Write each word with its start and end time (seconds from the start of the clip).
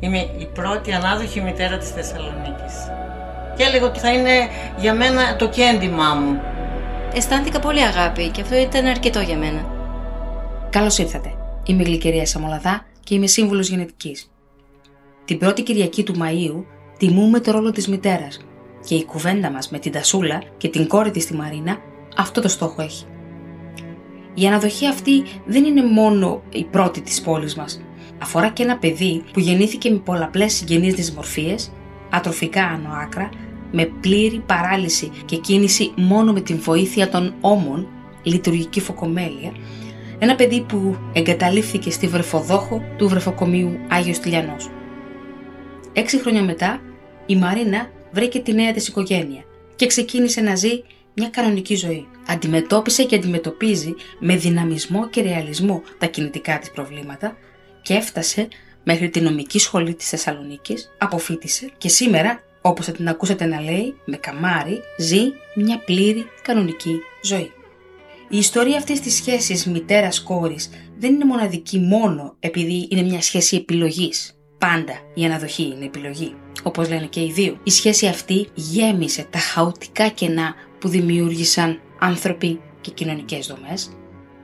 Είμαι 0.00 0.18
η 0.18 0.48
πρώτη 0.54 0.92
ανάδοχη 0.92 1.40
μητέρα 1.40 1.78
της 1.78 1.90
Θεσσαλονίκης. 1.90 2.74
Και 3.56 3.62
έλεγα 3.62 3.86
ότι 3.86 3.98
θα 3.98 4.12
είναι 4.12 4.48
για 4.78 4.94
μένα 4.94 5.36
το 5.36 5.48
κέντημά 5.48 6.14
μου. 6.14 6.40
Αισθάνθηκα 7.14 7.60
πολύ 7.60 7.82
αγάπη 7.82 8.28
και 8.28 8.40
αυτό 8.40 8.56
ήταν 8.56 8.86
αρκετό 8.86 9.20
για 9.20 9.36
μένα. 9.36 9.66
Καλώς 10.70 10.98
ήρθατε. 10.98 11.34
Είμαι 11.64 11.82
η 11.82 11.84
Γλυκερία 11.84 12.26
Σαμολαδά 12.26 12.86
και 13.04 13.14
είμαι 13.14 13.26
σύμβουλος 13.26 13.68
γενετικής. 13.68 14.30
Την 15.24 15.38
πρώτη 15.38 15.62
Κυριακή 15.62 16.02
του 16.02 16.14
Μαΐου 16.18 16.64
τιμούμε 16.98 17.40
το 17.40 17.50
ρόλο 17.50 17.70
της 17.70 17.88
μητέρας 17.88 18.40
και 18.86 18.94
η 18.94 19.04
κουβέντα 19.04 19.50
μας 19.50 19.70
με 19.70 19.78
την 19.78 19.92
Τασούλα 19.92 20.42
και 20.56 20.68
την 20.68 20.88
κόρη 20.88 21.10
της 21.10 21.26
τη 21.26 21.34
Μαρίνα 21.34 21.76
αυτό 22.16 22.40
το 22.40 22.48
στόχο 22.48 22.82
έχει. 22.82 23.04
Η 24.34 24.46
αναδοχή 24.46 24.86
αυτή 24.86 25.22
δεν 25.46 25.64
είναι 25.64 25.82
μόνο 25.84 26.42
η 26.50 26.64
πρώτη 26.64 27.00
της 27.00 27.20
πόλης 27.20 27.54
μας. 27.54 27.80
Αφορά 28.18 28.48
και 28.48 28.62
ένα 28.62 28.76
παιδί 28.76 29.22
που 29.32 29.40
γεννήθηκε 29.40 29.90
με 29.90 29.98
πολλαπλές 29.98 30.52
συγγενείς 30.52 30.94
δυσμορφίες, 30.94 31.72
ατροφικά 32.10 32.64
ανοάκρα, 32.64 33.30
με 33.72 33.84
πλήρη 34.00 34.42
παράλυση 34.46 35.10
και 35.24 35.36
κίνηση 35.36 35.92
μόνο 35.96 36.32
με 36.32 36.40
την 36.40 36.58
βοήθεια 36.60 37.08
των 37.08 37.34
ώμων, 37.40 37.88
λειτουργική 38.22 38.80
φωκομέλεια, 38.80 39.52
ένα 40.18 40.34
παιδί 40.34 40.60
που 40.60 40.96
εγκαταλείφθηκε 41.12 41.90
στη 41.90 42.06
βρεφοδόχο 42.06 42.82
του 42.96 43.08
βρεφοκομείου 43.08 43.78
Άγιος 43.88 44.18
Τηλιανός. 44.18 44.70
Έξι 45.92 46.20
χρόνια 46.20 46.42
μετά, 46.42 46.80
η 47.26 47.36
Μαρίνα 47.36 47.90
βρήκε 48.10 48.38
τη 48.38 48.52
νέα 48.52 48.72
της 48.72 48.88
οικογένεια 48.88 49.44
και 49.76 49.86
ξεκίνησε 49.86 50.40
να 50.40 50.54
ζει 50.54 50.82
μια 51.14 51.28
κανονική 51.28 51.74
ζωή. 51.74 52.06
Αντιμετώπισε 52.26 53.04
και 53.04 53.14
αντιμετωπίζει 53.14 53.94
με 54.18 54.36
δυναμισμό 54.36 55.08
και 55.08 55.22
ρεαλισμό 55.22 55.82
τα 55.98 56.06
κινητικά 56.06 56.58
της 56.58 56.70
προβλήματα 56.70 57.36
και 57.86 57.94
έφτασε 57.94 58.48
μέχρι 58.84 59.10
τη 59.10 59.20
νομική 59.20 59.58
σχολή 59.58 59.94
της 59.94 60.08
Θεσσαλονίκης, 60.08 60.92
αποφύτησε 60.98 61.70
και 61.78 61.88
σήμερα, 61.88 62.42
όπως 62.60 62.86
θα 62.86 62.92
την 62.92 63.08
ακούσετε 63.08 63.44
να 63.44 63.60
λέει, 63.60 63.94
με 64.04 64.16
καμάρι, 64.16 64.80
ζει 64.98 65.20
μια 65.54 65.78
πλήρη 65.78 66.26
κανονική 66.42 66.98
ζωή. 67.22 67.52
Η 68.28 68.38
ιστορία 68.38 68.76
αυτής 68.76 69.00
της 69.00 69.14
σχέσης 69.14 69.66
μητέρας-κόρης 69.66 70.70
δεν 70.98 71.14
είναι 71.14 71.24
μοναδική 71.24 71.78
μόνο 71.78 72.36
επειδή 72.40 72.88
είναι 72.90 73.02
μια 73.02 73.20
σχέση 73.20 73.56
επιλογής. 73.56 74.38
Πάντα 74.58 74.94
η 75.14 75.24
αναδοχή 75.24 75.62
είναι 75.62 75.84
επιλογή, 75.84 76.34
όπως 76.62 76.88
λένε 76.88 77.06
και 77.06 77.20
οι 77.20 77.32
δύο. 77.32 77.60
Η 77.62 77.70
σχέση 77.70 78.06
αυτή 78.06 78.48
γέμισε 78.54 79.26
τα 79.30 79.38
χαοτικά 79.38 80.08
κενά 80.08 80.54
που 80.78 80.88
δημιούργησαν 80.88 81.80
άνθρωποι 81.98 82.60
και 82.80 82.90
κοινωνικές 82.90 83.46
δομές, 83.46 83.90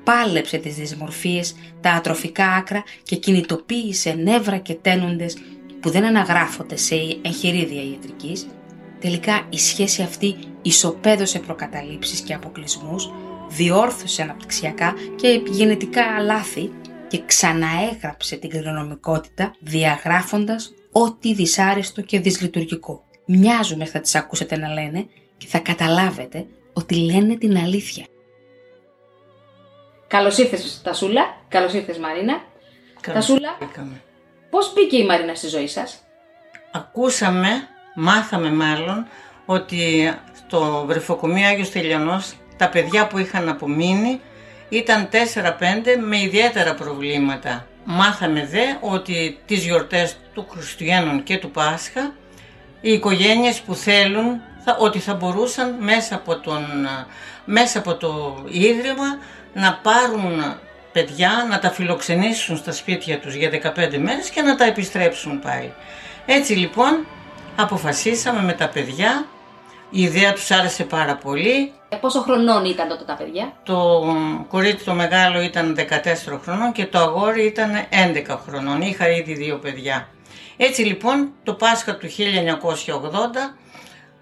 πάλεψε 0.05 0.57
τις 0.57 0.75
δυσμορφίες, 0.75 1.55
τα 1.81 1.91
ατροφικά 1.91 2.47
άκρα 2.47 2.83
και 3.03 3.17
κινητοποίησε 3.17 4.13
νεύρα 4.13 4.57
και 4.57 4.75
τένοντες 4.75 5.37
που 5.81 5.91
δεν 5.91 6.05
αναγράφονται 6.05 6.77
σε 6.77 6.95
εγχειρίδια 7.23 7.83
ιατρικής, 7.83 8.47
τελικά 9.01 9.47
η 9.49 9.59
σχέση 9.59 10.03
αυτή 10.03 10.37
ισοπαίδωσε 10.63 11.39
προκαταλήψεις 11.39 12.21
και 12.21 12.35
αποκλεισμούς, 12.35 13.11
διόρθωσε 13.49 14.23
αναπτυξιακά 14.23 14.95
και 15.17 15.43
γενετικά 15.51 16.03
λάθη 16.21 16.71
και 17.09 17.23
ξαναέγραψε 17.27 18.37
την 18.37 18.51
κληρονομικότητα 18.51 19.55
διαγράφοντας 19.61 20.75
ό,τι 20.93 21.35
δυσάρεστο 21.35 22.03
και 22.03 22.21
δυσλειτουργικό. 22.21 23.05
Μοιάζουμε 23.27 23.85
θα 23.85 24.01
τις 24.01 24.15
ακούσετε 24.15 24.59
να 24.59 24.69
λένε 24.69 25.07
και 25.37 25.47
θα 25.47 25.59
καταλάβετε 25.59 26.47
ότι 26.73 26.95
λένε 26.95 27.37
την 27.37 27.57
αλήθεια. 27.57 28.07
Καλώς 30.13 30.39
ήρθες, 30.39 30.81
Τασούλα. 30.83 31.37
Καλώς 31.49 31.73
ήρθες, 31.73 31.99
Μαρίνα. 31.99 32.43
Καλώς 33.01 33.27
Τασούλα, 33.27 33.57
βρήκαμε. 33.59 34.01
πώς 34.51 34.73
μπήκε 34.73 34.97
η 34.97 35.05
Μαρίνα 35.05 35.35
στη 35.35 35.49
ζωή 35.49 35.67
σας, 35.67 36.03
Ακούσαμε, 36.73 37.49
μάθαμε 37.95 38.51
μάλλον, 38.51 39.07
ότι 39.47 40.13
στο 40.47 40.85
βρεφοκομείο 40.87 41.49
Άγιος 41.49 41.71
Τελειανός 41.71 42.35
τα 42.57 42.69
παιδιά 42.69 43.07
που 43.07 43.19
είχαν 43.19 43.49
απομείνει 43.49 44.21
ήταν 44.69 45.09
4-5 45.09 45.97
με 46.07 46.21
ιδιαίτερα 46.21 46.75
προβλήματα. 46.75 47.67
Μάθαμε 47.85 48.47
δε 48.47 48.65
ότι 48.81 49.39
τις 49.47 49.65
γιορτές 49.65 50.17
του 50.35 50.47
Χριστουγέννων 50.51 51.23
και 51.23 51.39
του 51.39 51.51
Πάσχα 51.51 52.15
οι 52.81 52.93
οικογένειες 52.93 53.61
που 53.61 53.75
θέλουν 53.75 54.41
θα, 54.65 54.77
ότι 54.79 54.99
θα 54.99 55.15
μπορούσαν 55.15 55.77
μέσα 55.79 56.15
από, 56.15 56.37
τον, 56.37 56.89
μέσα 57.45 57.79
από 57.79 57.95
το 57.95 58.43
Ίδρυμα 58.49 59.19
να 59.53 59.79
πάρουν 59.83 60.55
παιδιά, 60.93 61.47
να 61.51 61.59
τα 61.59 61.71
φιλοξενήσουν 61.71 62.57
στα 62.57 62.73
σπίτια 62.73 63.21
τους 63.21 63.35
για 63.35 63.51
15 63.51 63.99
μέρες 63.99 64.31
και 64.31 64.43
να 64.43 64.57
τα 64.57 64.65
επιστρέψουν 64.65 65.41
πάλι. 65.41 65.73
Έτσι 66.27 66.53
λοιπόν 66.53 67.07
αποφασίσαμε 67.57 68.43
με 68.43 68.53
τα 68.53 68.69
παιδιά, 68.69 69.27
η 69.91 70.03
ιδέα 70.03 70.33
τους 70.33 70.51
άρεσε 70.51 70.85
πάρα 70.85 71.17
πολύ, 71.17 71.73
Ε, 71.89 71.97
Πόσο 71.97 72.21
χρονών 72.21 72.65
ήταν 72.65 72.89
τότε 72.89 73.05
τα 73.05 73.15
παιδιά, 73.15 73.53
το 73.63 74.05
κορίτσι 74.49 74.85
το 74.85 74.93
μεγάλο 74.93 75.41
ήταν 75.41 75.77
14 75.79 76.39
χρονών 76.43 76.73
και 76.73 76.87
το 76.87 76.99
αγόρι 76.99 77.47
ήταν 77.47 77.71
11 78.29 78.39
χρονών. 78.47 78.81
Είχα 78.81 79.11
ήδη 79.11 79.35
δύο 79.35 79.59
παιδιά. 79.59 80.09
Έτσι 80.57 80.83
λοιπόν 80.83 81.33
το 81.43 81.55
Πάσχα 81.55 81.97
του 81.97 82.09
1980 82.09 82.13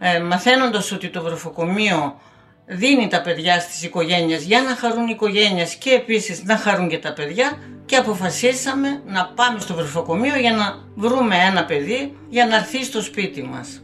ε, 0.03 0.21
μαθαίνοντας 0.21 0.93
ότι 0.93 1.09
το 1.09 1.23
βρεφοκομείο 1.23 2.21
δίνει 2.67 3.09
τα 3.09 3.23
παιδιά 3.23 3.61
στις 3.61 3.83
οικογένειες 3.83 4.43
για 4.43 4.63
να 4.63 4.77
χαρούν 4.77 5.07
οι 5.07 5.13
οικογένειες 5.15 5.75
και 5.75 5.91
επίσης 5.91 6.43
να 6.45 6.57
χαρούν 6.57 6.89
και 6.89 6.99
τα 6.99 7.13
παιδιά 7.13 7.59
και 7.87 7.97
αποφασίσαμε 7.97 9.03
να 9.07 9.33
πάμε 9.35 9.61
στο 9.61 9.75
βρεφοκομείο 9.75 10.37
για 10.37 10.53
να 10.53 10.79
βρούμε 10.95 11.37
ένα 11.37 11.65
παιδί 11.65 12.17
για 12.29 12.47
να 12.47 12.57
έρθει 12.57 12.85
στο 12.85 13.03
σπίτι 13.03 13.43
μας. 13.43 13.83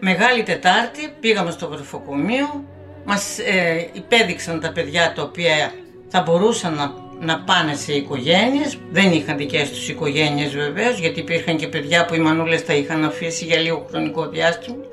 Μεγάλη 0.00 0.42
Τετάρτη 0.42 1.14
πήγαμε 1.20 1.50
στο 1.50 1.68
βρεφοκομείο, 1.68 2.64
μας 3.04 3.38
ε, 3.38 3.90
υπέδειξαν 3.92 4.60
τα 4.60 4.72
παιδιά 4.72 5.12
τα 5.12 5.22
οποία 5.22 5.72
θα 6.08 6.22
μπορούσαν 6.22 6.74
να, 6.74 6.92
να 7.20 7.40
πάνε 7.40 7.74
σε 7.74 7.92
οικογένειες. 7.92 8.78
Δεν 8.90 9.12
είχαν 9.12 9.36
δικές 9.36 9.70
τους 9.70 9.88
οικογένειες 9.88 10.54
βεβαίως, 10.54 10.98
γιατί 10.98 11.20
υπήρχαν 11.20 11.56
και 11.56 11.68
παιδιά 11.68 12.04
που 12.04 12.14
οι 12.14 12.18
μανούλες 12.18 12.64
τα 12.64 12.74
είχαν 12.74 13.04
αφήσει 13.04 13.44
για 13.44 13.56
λίγο 13.56 13.86
χρονικό 13.90 14.28
διάστημα. 14.28 14.84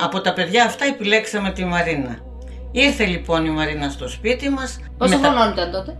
Από 0.00 0.20
τα 0.20 0.32
παιδιά 0.32 0.64
αυτά 0.64 0.84
επιλέξαμε 0.84 1.50
τη 1.50 1.64
Μαρίνα. 1.64 2.18
Ήρθε 2.72 3.04
λοιπόν 3.04 3.44
η 3.44 3.50
Μαρίνα 3.50 3.90
στο 3.90 4.08
σπίτι 4.08 4.48
μας. 4.48 4.80
Πόσο 4.98 5.16
Μετα- 5.16 5.28
χρονών 5.30 5.52
ήταν 5.52 5.70
τότε, 5.70 5.96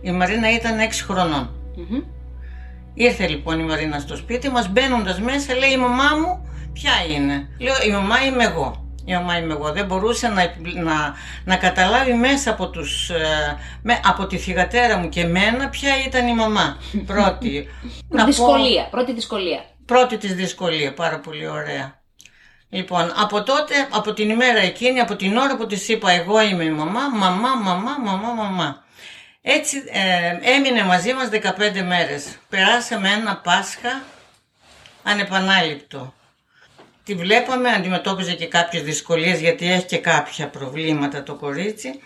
Η 0.00 0.10
Μαρίνα 0.10 0.52
ήταν 0.54 0.78
6 0.78 1.04
χρονών. 1.04 1.50
Μμμ. 1.76 2.00
Ήρθε 2.94 3.26
λοιπόν 3.26 3.58
η 3.58 3.62
Μαρίνα 3.62 3.98
στο 3.98 4.16
σπίτι 4.16 4.48
μας, 4.50 4.68
μπαίνοντας 4.68 5.20
μέσα, 5.20 5.54
λέει 5.54 5.70
η 5.70 5.76
μαμά 5.76 6.04
μου 6.20 6.48
ποια 6.72 6.92
είναι; 7.16 7.48
Λέω 7.58 7.74
η 7.86 7.90
μαμά 7.90 8.24
είμαι 8.24 8.44
εγώ. 8.44 8.80
Η 9.04 9.12
μαμά 9.12 9.38
είμαι 9.38 9.52
εγώ. 9.52 9.72
Δεν 9.72 9.86
μπορούσε 9.86 10.28
να, 10.28 10.42
επι- 10.42 10.74
να, 10.76 11.14
να 11.44 11.56
καταλάβει 11.56 12.12
μέσα 12.12 12.50
από, 12.50 12.68
τους, 12.70 13.10
ε, 13.10 13.56
με, 13.82 14.00
από 14.04 14.26
τη 14.26 14.36
θυγατέρα 14.36 14.96
μου 14.98 15.08
και 15.08 15.20
εμένα 15.20 15.68
ποια 15.68 15.90
ήταν 16.06 16.26
η 16.26 16.34
μαμά. 16.34 16.76
Πρώτη. 17.06 17.68
Να 18.08 18.18
πω- 18.18 18.26
δυσκολία, 18.26 18.88
πρώτη 18.90 19.12
δυσκολία. 19.12 19.60
πρώτη 19.84 20.16
της 20.16 20.34
δυσκολία, 20.34 20.94
πάρα 20.94 21.18
πολύ 21.20 21.48
ωραία. 21.48 21.95
Λοιπόν, 22.70 23.12
από 23.16 23.42
τότε, 23.42 23.74
από 23.90 24.12
την 24.12 24.30
ημέρα 24.30 24.58
εκείνη, 24.58 25.00
από 25.00 25.16
την 25.16 25.36
ώρα 25.36 25.56
που 25.56 25.66
της 25.66 25.88
είπα 25.88 26.10
εγώ 26.10 26.40
είμαι 26.40 26.64
η 26.64 26.70
μαμά, 26.70 27.08
μαμά, 27.08 27.54
μαμά, 27.54 27.96
μαμά, 27.98 28.32
μαμά. 28.32 28.84
Έτσι 29.42 29.82
ε, 29.86 30.38
έμεινε 30.54 30.82
μαζί 30.82 31.12
μας 31.14 31.28
15 31.32 31.82
μέρες. 31.82 32.24
Περάσαμε 32.48 33.10
ένα 33.10 33.36
Πάσχα 33.36 34.02
ανεπανάληπτο. 35.02 36.14
Τη 37.04 37.14
βλέπαμε, 37.14 37.70
αντιμετώπιζε 37.70 38.34
και 38.34 38.46
κάποιες 38.46 38.82
δυσκολίες 38.82 39.40
γιατί 39.40 39.72
έχει 39.72 39.84
και 39.84 39.98
κάποια 39.98 40.48
προβλήματα 40.48 41.22
το 41.22 41.34
κορίτσι. 41.34 42.00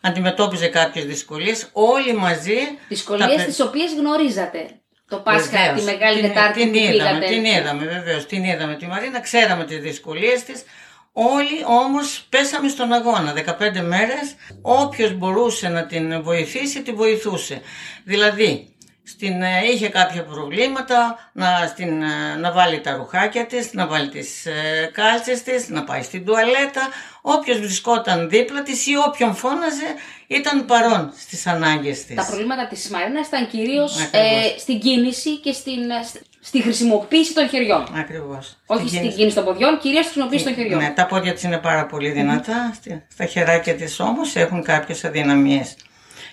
Αντιμετώπιζε 0.00 0.68
κάποιες 0.68 1.04
δυσκολίες, 1.04 1.68
όλοι 1.72 2.14
μαζί. 2.14 2.56
Δυσκολίες 2.88 3.28
τα 3.28 3.34
παι- 3.36 3.46
τις 3.46 3.60
οποίες 3.60 3.92
γνωρίζατε. 3.92 4.80
Το 5.08 5.16
Πάσχα, 5.16 5.58
Βεβαίως. 5.58 5.78
τη 5.78 5.84
Μεγάλη 5.84 6.20
την, 6.20 6.28
Τετάρτη 6.28 6.60
την 6.60 6.70
που 6.72 6.78
είδαμε, 6.78 7.18
πήγατε. 7.18 7.26
Την 7.26 7.44
είδαμε 7.44 7.84
βεβαίως, 7.86 8.26
την 8.26 8.44
είδαμε 8.44 8.74
τη 8.74 8.86
Μαρίνα, 8.86 9.20
ξέραμε 9.20 9.64
τις 9.64 9.78
δυσκολίες 9.78 10.42
της. 10.44 10.64
Όλοι 11.12 11.64
όμως 11.66 12.26
πέσαμε 12.28 12.68
στον 12.68 12.92
αγώνα 12.92 13.32
15 13.32 13.80
μέρες, 13.80 14.34
όποιος 14.62 15.12
μπορούσε 15.14 15.68
να 15.68 15.86
την 15.86 16.22
βοηθήσει, 16.22 16.82
την 16.82 16.96
βοηθούσε. 16.96 17.60
Δηλαδή, 18.04 18.75
στην, 19.08 19.42
ε, 19.42 19.64
είχε 19.72 19.88
κάποια 19.88 20.24
προβλήματα 20.24 21.30
να, 21.32 21.66
στην, 21.68 22.02
ε, 22.02 22.34
να 22.40 22.52
βάλει 22.52 22.80
τα 22.80 22.96
ρουχάκια 22.96 23.46
της, 23.46 23.72
να 23.72 23.86
βάλει 23.86 24.08
τις 24.08 24.46
ε, 24.46 24.90
κάλτσες 24.92 25.42
της, 25.42 25.68
να 25.68 25.84
πάει 25.84 26.02
στην 26.02 26.24
τουαλέτα. 26.24 26.88
Όποιος 27.20 27.58
βρισκόταν 27.58 28.28
δίπλα 28.28 28.62
της 28.62 28.86
ή 28.86 28.96
όποιον 29.06 29.34
φώναζε 29.34 29.94
ήταν 30.26 30.64
παρόν 30.64 31.12
στις 31.18 31.46
ανάγκες 31.46 32.04
της. 32.04 32.16
Τα 32.16 32.24
προβλήματα 32.26 32.66
της 32.66 32.88
Μαρίνας 32.90 33.26
ήταν 33.26 33.48
κυρίως 33.48 34.00
Ακριβώς. 34.02 34.54
ε, 34.54 34.58
στην 34.58 34.80
κίνηση 34.80 35.36
και 35.40 35.52
στην, 35.52 35.90
ε, 35.90 36.02
στη- 36.04 36.20
στη 36.40 36.62
χρησιμοποίηση 36.62 37.34
των 37.34 37.48
χεριών. 37.48 37.86
Ακριβώς. 37.98 38.56
Όχι 38.66 38.78
Στην 38.78 38.88
στην 38.88 39.00
κίνηση. 39.00 39.16
κίνηση 39.18 39.34
των 39.36 39.44
ποδιών, 39.44 39.78
κυρίως 39.78 40.04
στη 40.04 40.12
χρησιμοποίηση 40.12 40.44
των 40.44 40.54
χεριών. 40.54 40.78
Ναι, 40.82 40.90
τα 40.96 41.06
πόδια 41.06 41.32
της 41.32 41.42
είναι 41.42 41.58
πάρα 41.58 41.86
πολύ 41.86 42.10
δυνατά. 42.10 42.72
Στη- 42.74 43.06
Στα 43.12 43.24
χεράκια 43.26 43.74
της 43.74 44.00
όμως 44.00 44.36
έχουν 44.36 44.62
κάποιες 44.62 45.04
αδυναμίες. 45.04 45.76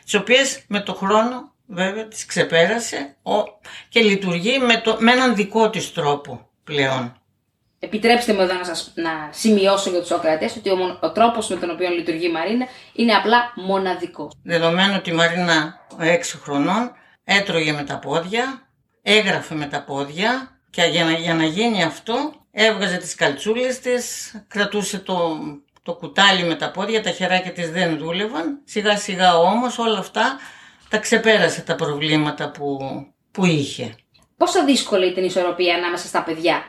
Τις 0.04 0.14
οποίες 0.14 0.60
με 0.68 0.80
το 0.80 0.94
χρόνο 0.94 1.53
βέβαια 1.74 2.08
τις 2.08 2.26
ξεπέρασε 2.26 3.16
ο- 3.24 3.44
και 3.90 4.00
λειτουργεί 4.02 4.60
με, 4.60 4.82
το, 4.84 4.98
με 5.00 5.12
έναν 5.12 5.36
δικό 5.36 5.70
της 5.70 5.94
τρόπο 5.94 6.50
πλέον. 6.64 7.18
Επιτρέψτε 7.80 8.34
μου 8.34 8.42
εδώ 8.42 8.54
να 8.54 8.64
σας 8.64 8.92
να 8.96 9.10
σημειώσω 9.32 9.90
για 9.90 10.00
τους 10.00 10.12
ακροατές 10.12 10.56
ότι 10.56 10.70
ο, 10.70 10.76
μο- 10.76 10.98
ο 11.02 11.12
τρόπος 11.12 11.48
με 11.48 11.56
τον 11.56 11.70
οποίο 11.70 11.90
λειτουργεί 11.90 12.26
η 12.26 12.32
Μαρίνα 12.32 12.66
είναι 12.94 13.14
απλά 13.14 13.54
μοναδικός. 13.56 14.34
Δεδομένου 14.44 14.94
ότι 14.98 15.10
η 15.10 15.14
Μαρίνα 15.14 15.80
6 16.00 16.20
χρονών 16.42 16.92
έτρωγε 17.24 17.72
με 17.72 17.84
τα 17.84 18.00
πόδια, 18.00 18.68
έγραφε 19.02 19.56
με 19.56 19.66
τα 19.66 19.84
πόδια 19.84 20.60
και 20.70 20.84
για 20.84 21.06
να, 21.06 21.12
για 21.12 21.34
να 21.34 21.44
γίνει 21.46 21.84
αυτό 21.84 22.34
έβγαζε 22.52 22.98
τις 22.98 23.16
καλτσούλες 23.16 23.80
της, 23.80 24.36
κρατούσε 24.48 25.00
το, 25.00 25.38
το 25.84 25.94
κουτάλι 25.94 26.44
με 26.44 26.56
τα 26.56 26.72
πόδια, 26.72 27.04
τα 27.04 27.10
χεράκια 27.12 27.52
της 27.52 27.72
δεν 27.72 27.98
δούλευαν. 27.98 28.62
Σιγά 28.66 28.98
σιγά 28.98 29.38
όμως 29.38 29.78
όλα 29.78 30.00
αυτά 30.00 30.38
τα 30.94 31.00
ξεπέρασε 31.00 31.62
τα 31.62 31.76
προβλήματα 31.76 32.52
που, 32.52 32.78
που 33.32 33.46
είχε. 33.46 33.96
Πόσο 34.38 34.66
δύσκολη 34.66 35.08
ήταν 35.08 35.24
η 35.24 35.28
ισορροπία 35.30 35.76
ανάμεσα 35.76 36.08
στα 36.08 36.24
παιδιά; 36.24 36.64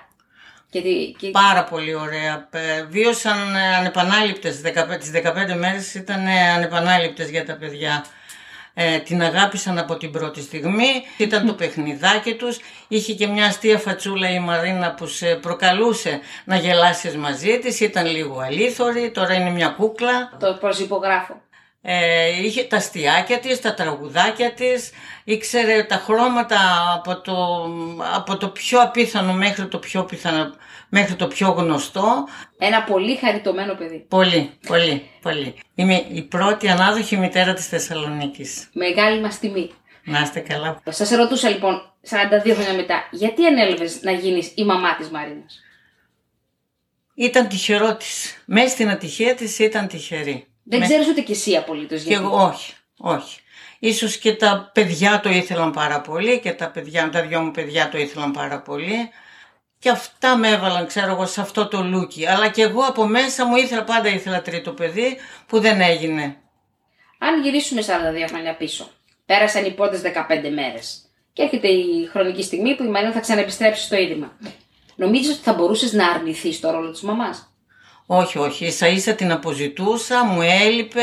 Γιατί, 0.70 1.16
και... 1.18 1.30
Πάρα 1.30 1.64
πολύ 1.64 1.94
ωραία. 1.94 2.48
Ε, 2.50 2.84
Βίωσαν 2.84 3.54
ε, 3.56 3.76
ανεπανάληπτες, 3.76 4.60
15 4.64 4.70
τις 4.98 5.10
15 5.14 5.56
μέρες 5.56 5.94
ήταν 5.94 6.26
ε, 6.26 6.50
ανεπανάληπτες 6.50 7.30
για 7.30 7.44
τα 7.44 7.56
παιδιά. 7.56 8.04
Ε, 8.74 8.98
την 8.98 9.22
αγάπησαν 9.22 9.78
από 9.78 9.96
την 9.96 10.10
πρώτη 10.10 10.40
στιγμή, 10.40 10.88
ήταν 11.16 11.46
το 11.46 11.54
παιχνιδάκι 11.54 12.34
τους, 12.34 12.58
είχε 12.88 13.12
και 13.12 13.26
μια 13.26 13.46
αστεία 13.46 13.78
φατσούλα 13.78 14.30
η 14.30 14.38
Μαρίνα 14.38 14.94
που 14.94 15.06
σε 15.06 15.34
προκαλούσε 15.34 16.20
να 16.44 16.56
γελάσεις 16.56 17.16
μαζί 17.16 17.58
της, 17.58 17.80
ήταν 17.80 18.06
λίγο 18.06 18.40
αλήθωρη, 18.40 19.10
τώρα 19.10 19.34
είναι 19.34 19.50
μια 19.50 19.68
κούκλα. 19.68 20.36
Το 20.40 20.56
προσυπογράφω. 20.60 21.42
Ε, 21.86 22.42
είχε 22.44 22.64
τα 22.64 22.76
αστιάκια 22.76 23.38
της, 23.38 23.60
τα 23.60 23.74
τραγουδάκια 23.74 24.52
της, 24.52 24.90
ήξερε 25.24 25.82
τα 25.82 25.96
χρώματα 25.96 26.58
από 26.94 27.20
το, 27.20 27.36
από 28.14 28.36
το 28.36 28.48
πιο 28.48 28.80
απίθανο 28.80 29.32
μέχρι 29.32 29.66
το 29.66 29.78
πιο, 29.78 30.04
πιθανο, 30.04 30.54
μέχρι 30.88 31.14
το 31.14 31.26
πιο 31.26 31.50
γνωστό. 31.50 32.28
Ένα 32.58 32.82
πολύ 32.82 33.16
χαριτωμένο 33.16 33.74
παιδί. 33.74 34.06
Πολύ, 34.08 34.50
πολύ, 34.66 35.10
πολύ. 35.22 35.54
Είμαι 35.74 36.04
η 36.12 36.22
πρώτη 36.22 36.68
ανάδοχη 36.68 37.16
μητέρα 37.16 37.52
της 37.54 37.66
Θεσσαλονίκης. 37.68 38.68
Μεγάλη 38.72 39.20
μας 39.20 39.38
τιμή. 39.38 39.70
Να 40.04 40.20
είστε 40.20 40.40
καλά. 40.40 40.82
Σας 40.88 41.10
ρωτούσα 41.10 41.48
λοιπόν 41.48 41.92
42 42.10 42.52
χρόνια 42.54 42.74
μετά, 42.74 43.08
γιατί 43.10 43.46
ανέλαβες 43.46 44.02
να 44.02 44.10
γίνεις 44.10 44.52
η 44.54 44.64
μαμά 44.64 44.96
της 44.96 45.08
Μαρίνας; 45.10 45.60
Ήταν 47.14 47.48
τυχερό 47.48 47.96
της. 47.96 48.42
Μέσα 48.46 48.68
στην 48.68 48.90
ατυχία 48.90 49.34
της 49.34 49.58
ήταν 49.58 49.86
τυχερή. 49.86 50.48
Δεν 50.64 50.78
Με- 50.78 50.84
ξέρεις 50.84 51.08
ούτε 51.08 51.20
κι 51.20 51.32
εσύ 51.32 51.56
απολύτως 51.56 52.02
Και 52.02 52.08
γιατί. 52.08 52.24
εγώ 52.24 52.42
όχι, 52.42 52.72
όχι. 52.98 53.38
Ίσως 53.78 54.16
και 54.18 54.34
τα 54.34 54.70
παιδιά 54.74 55.20
το 55.20 55.28
ήθελαν 55.30 55.70
πάρα 55.70 56.00
πολύ 56.00 56.40
και 56.40 56.52
τα, 56.52 56.70
παιδιά, 56.70 57.10
τα 57.10 57.22
δυο 57.22 57.40
μου 57.40 57.50
παιδιά 57.50 57.88
το 57.88 57.98
ήθελαν 57.98 58.30
πάρα 58.32 58.60
πολύ. 58.62 59.08
Και 59.78 59.90
αυτά 59.90 60.36
με 60.36 60.48
έβαλαν, 60.48 60.86
ξέρω 60.86 61.10
εγώ, 61.10 61.26
σε 61.26 61.40
αυτό 61.40 61.66
το 61.68 61.82
λούκι. 61.82 62.26
Αλλά 62.26 62.48
και 62.48 62.62
εγώ 62.62 62.80
από 62.82 63.06
μέσα 63.06 63.44
μου 63.46 63.56
ήθελα, 63.56 63.84
πάντα 63.84 64.08
ήθελα 64.08 64.42
τρίτο 64.42 64.72
παιδί 64.72 65.16
που 65.46 65.60
δεν 65.60 65.80
έγινε. 65.80 66.36
Αν 67.18 67.42
γυρίσουμε 67.42 67.82
42 67.82 68.26
χρόνια 68.28 68.56
πίσω, 68.56 68.90
πέρασαν 69.26 69.64
οι 69.64 69.70
πρώτες 69.70 70.00
15 70.00 70.50
μέρες 70.50 70.98
και 71.32 71.42
έρχεται 71.42 71.68
η 71.68 72.06
χρονική 72.12 72.42
στιγμή 72.42 72.74
που 72.76 72.84
η 72.84 72.88
Μαρίνα 72.88 73.12
θα 73.12 73.20
ξαναεπιστρέψει 73.20 73.84
στο 73.84 73.96
ίδρυμα. 73.96 74.38
Νομίζεις 74.96 75.34
ότι 75.34 75.42
θα 75.42 75.52
μπορούσες 75.52 75.92
να 75.92 76.08
αρνηθείς 76.08 76.60
το 76.60 76.70
ρόλο 76.70 76.90
της 76.90 77.00
μαμάς; 77.00 77.53
Όχι, 78.06 78.38
όχι, 78.38 78.66
ίσα 78.66 78.86
ίσα 78.88 79.12
την 79.14 79.32
αποζητούσα, 79.32 80.24
μου 80.24 80.40
έλειπε, 80.42 81.02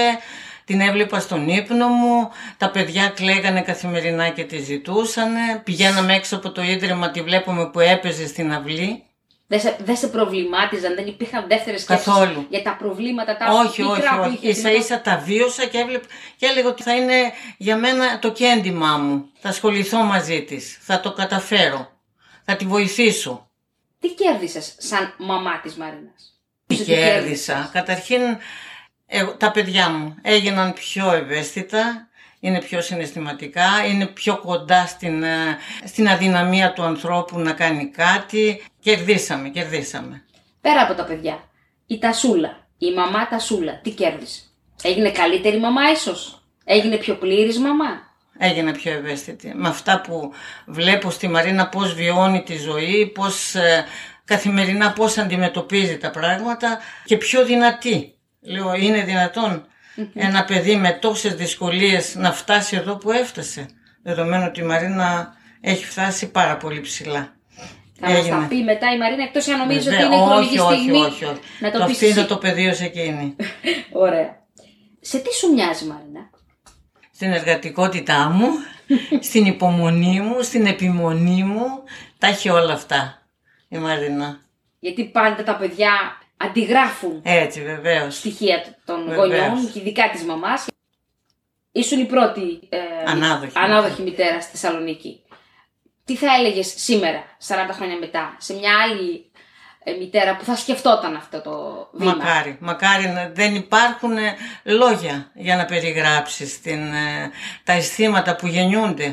την 0.66 0.82
έβλεπα 0.82 1.20
στον 1.20 1.48
ύπνο 1.48 1.88
μου, 1.88 2.30
τα 2.58 2.70
παιδιά 2.70 3.08
κλαίγανε 3.10 3.62
καθημερινά 3.62 4.30
και 4.30 4.44
τη 4.44 4.58
ζητούσανε, 4.58 5.62
πηγαίναμε 5.64 6.16
έξω 6.16 6.36
από 6.36 6.52
το 6.52 6.62
ίδρυμα, 6.62 7.12
τη 7.12 7.22
βλέπουμε 7.22 7.70
που 7.70 7.80
έπαιζε 7.80 8.28
στην 8.28 8.54
αυλή. 8.54 9.04
Δεν 9.48 9.60
σε, 9.60 9.76
δεν 9.84 9.98
σε 9.98 10.08
προβλημάτιζαν, 10.08 10.96
δεν 10.96 11.08
υπήρχαν 11.08 11.46
δεύτερες 11.48 11.82
σκέψεις 11.82 12.06
Καθόλου. 12.06 12.46
για 12.50 12.62
τα 12.62 12.76
προβλήματα 12.76 13.38
τα 13.38 13.46
όχι, 13.54 13.82
μικρά 13.84 13.96
όχι, 14.20 14.30
που 14.30 14.36
όχι. 14.36 14.48
είχες 14.48 14.58
Ίσα 14.58 14.68
με 14.68 14.74
το- 14.74 14.80
ίσα 14.80 15.02
τα 15.02 15.18
βίωσα 15.26 15.66
και, 15.66 15.78
έβλεπα, 15.78 16.06
και 16.38 16.46
έλεγα 16.46 16.68
ότι 16.70 16.84
θα 16.84 16.96
είναι 16.96 17.32
για 17.58 17.78
μένα 17.78 18.20
το 18.20 18.32
κέντημά 18.32 18.98
μου. 18.98 19.30
Θα 19.40 19.50
ασχοληθώ 19.50 20.04
μαζί 20.04 20.44
της, 20.44 20.78
θα 20.82 21.00
το 21.00 21.12
καταφέρω, 21.14 21.92
θα 22.46 22.56
τη 22.56 22.66
βοηθήσω. 22.66 23.50
Τι 24.00 24.08
κέρδισες 24.08 24.76
σαν 24.78 25.14
μαμά 25.18 25.60
της 25.60 25.76
Μαρίνας; 25.76 26.31
Τι 26.72 26.78
Τι 26.78 26.84
κέρδισα. 26.84 27.70
Καταρχήν 27.74 28.22
εγώ- 29.08 29.36
τα 29.38 29.52
παιδιά 29.52 29.90
μου 29.90 30.16
έγιναν 30.22 30.74
πιο 30.74 31.14
ευαίσθητα, 31.14 32.08
είναι 32.40 32.60
πιο 32.60 32.82
συναισθηματικά, 32.82 33.68
είναι 33.90 34.06
πιο 34.06 34.38
κοντά 34.40 34.86
στην, 34.86 35.24
ε, 35.24 35.58
στην 35.86 36.10
αδυναμία 36.10 36.74
του 36.74 36.84
ανθρώπου 36.84 37.40
να 37.40 37.52
κάνει 37.52 37.88
κάτι. 37.90 38.64
Κερδίσαμε, 38.80 39.50
κερδίσαμε. 39.50 40.24
Πέρα 40.62 40.82
από 40.82 40.94
τα 40.94 41.04
παιδιά, 41.04 41.44
η 41.88 42.00
Τασούλα, 42.00 42.68
η 42.78 42.92
μαμά 42.94 43.28
Τασούλα, 43.28 43.80
τι 43.84 43.90
κέρδισε; 43.90 44.42
Έγινε 44.84 45.12
καλύτερη 45.12 45.60
μαμά 45.60 45.92
ίσως; 45.92 46.42
Έγινε 46.64 46.96
πιο 46.98 47.16
πλήρης 47.16 47.60
μαμά; 47.60 48.10
Έγινε 48.38 48.72
πιο 48.72 48.92
ευαίσθητη. 48.92 49.52
Με 49.56 49.68
αυτά 49.68 50.02
που 50.02 50.32
βλέπω 50.66 51.10
στη 51.10 51.28
Μαρίνα 51.28 51.68
πώς 51.70 51.94
βιώνει 51.94 52.44
τη 52.44 52.58
ζωή, 52.58 53.12
πώς 53.14 53.56
ε, 53.56 53.86
καθημερινά 54.32 54.94
πώς 54.94 55.18
αντιμετωπίζει 55.18 55.98
τα 55.98 56.12
πράγματα 56.12 56.80
και 57.06 57.18
πιο 57.18 57.46
δυνατή. 57.46 58.16
Λέω, 58.42 58.74
είναι 58.74 59.04
δυνατόν 59.04 59.66
ένα 60.14 60.44
παιδί 60.44 60.76
με 60.76 60.92
τόσες 60.92 61.34
δυσκολίες 61.36 62.16
να 62.16 62.32
φτάσει 62.32 62.76
εδώ 62.76 62.96
που 62.96 63.12
έφτασε. 63.12 63.66
Δεδομένου 64.04 64.46
ότι 64.48 64.60
η 64.60 64.64
Μαρίνα 64.64 65.34
έχει 65.62 65.86
φτάσει 65.86 66.32
πάρα 66.32 66.58
πολύ 66.58 66.82
ψηλά. 66.82 67.36
Θα 68.00 68.10
μας 68.10 68.28
τα 68.28 68.46
πει 68.50 68.64
μετά 68.64 68.94
η 68.94 68.98
Μαρίνα, 68.98 69.24
εκτός 69.24 69.48
αν 69.48 69.58
νομίζεις 69.58 69.88
ότι 69.88 69.96
Βέβαια, 69.96 70.06
είναι 70.06 70.24
η 70.24 70.28
χρονική 70.28 70.60
όχι, 70.60 70.76
στιγμή 70.76 70.98
όχι, 70.98 71.08
όχι, 71.08 71.24
όχι. 71.26 71.40
να 71.60 71.72
το, 71.72 71.80
το 71.80 71.86
πεις 71.86 71.96
αφήνω 71.96 72.20
εσύ. 72.20 72.28
το 72.28 72.38
πεδίο 72.38 72.74
σε 72.74 72.86
εκείνη. 72.86 73.36
Ωραία. 74.06 74.40
Σε 75.02 75.18
τι 75.18 75.34
σου 75.34 75.54
μοιάζει 75.54 75.86
Μαρίνα; 75.86 76.30
στην 77.14 77.32
εργατικότητά 77.32 78.30
μου, 78.30 78.48
στην 79.30 79.46
υπομονή 79.46 80.20
μου, 80.22 80.42
στην 80.42 80.66
επιμονή 80.66 81.44
μου. 81.44 81.66
Τα 82.18 82.28
έχει 82.28 82.50
όλα 82.50 82.74
αυτά 82.74 83.21
η 83.72 83.78
Μαρίνα. 83.78 84.40
Γιατί 84.80 85.06
πάντα 85.06 85.44
τα 85.44 85.56
παιδιά 85.56 85.92
αντιγράφουν 86.38 87.22
Έτσι 87.24 87.62
βεβαίως. 87.62 88.16
στοιχεία 88.18 88.78
των 88.86 89.04
Βεβαίως. 89.08 89.18
γονιών 89.28 89.72
και 89.72 89.80
ειδικά 89.80 90.10
της 90.10 90.24
μαμάς. 90.24 90.66
Ήσουν 91.72 92.00
η 92.00 92.06
πρώτη 92.06 92.60
ε, 92.70 92.78
Ανάδοχη. 93.06 93.52
ανάδοχη 93.56 94.02
μητέρα 94.02 94.42
στη 94.42 94.52
Θεσσαλονίκη. 94.52 95.22
Τι 96.06 96.16
θα 96.16 96.28
έλεγες 96.40 96.74
σήμερα, 96.78 97.24
40 97.48 97.54
χρόνια 97.72 97.98
μετά, 97.98 98.36
σε 98.40 98.54
μια 98.54 98.72
άλλη 98.84 99.32
ε, 99.84 99.92
μητέρα 99.92 100.36
που 100.36 100.44
θα 100.44 100.56
σκεφτόταν 100.56 101.16
αυτό 101.16 101.42
το 101.42 101.88
βήμα; 101.94 102.16
Μακάρι, 102.16 102.58
μακάρι 102.60 103.08
να 103.08 103.30
δεν 103.34 103.56
υπάρχουν 103.56 104.18
ε, 104.18 104.36
λόγια 104.64 105.32
για 105.34 105.56
να 105.56 105.66
περιγράψεις 105.66 106.62
την, 106.62 106.94
ε, 106.94 107.32
τα 107.64 107.74
αισθήματα 107.74 108.36
που 108.36 108.48
γεννιούνται. 108.48 109.06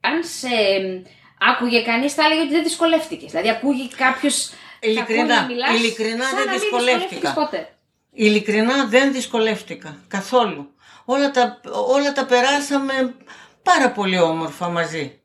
Αν 0.00 0.24
σε 0.24 0.46
ε, 0.48 1.02
άκουγε 1.40 1.82
κανείς 1.82 2.14
θα 2.14 2.24
έλεγε 2.24 2.40
ότι 2.40 2.50
δεν 2.50 2.62
δυσκολεύτηκες. 2.62 3.30
Δηλαδή 3.30 3.48
ακούγει 3.50 3.88
κάποιος... 3.88 4.52
Ειλικρινά, 4.80 5.22
ακούει 5.22 5.34
να 5.34 5.46
μιλάς 5.46 5.78
ειλικρινά 5.78 6.24
σαν 6.24 6.36
δεν 6.36 6.44
να 6.46 6.50
μην 6.50 6.60
δυσκολεύτηκα. 6.60 6.98
δυσκολεύτηκες 7.08 7.32
ποτέ. 7.32 7.72
Ειλικρινά 8.12 8.86
δεν 8.86 9.12
δυσκολεύτηκα 9.12 9.98
καθόλου. 10.08 10.72
Όλα 11.04 11.30
τα, 11.30 11.60
όλα 11.88 12.12
τα 12.12 12.24
περάσαμε 12.26 13.14
πάρα 13.62 13.90
πολύ 13.90 14.20
όμορφα 14.20 14.68
μαζί. 14.68 15.20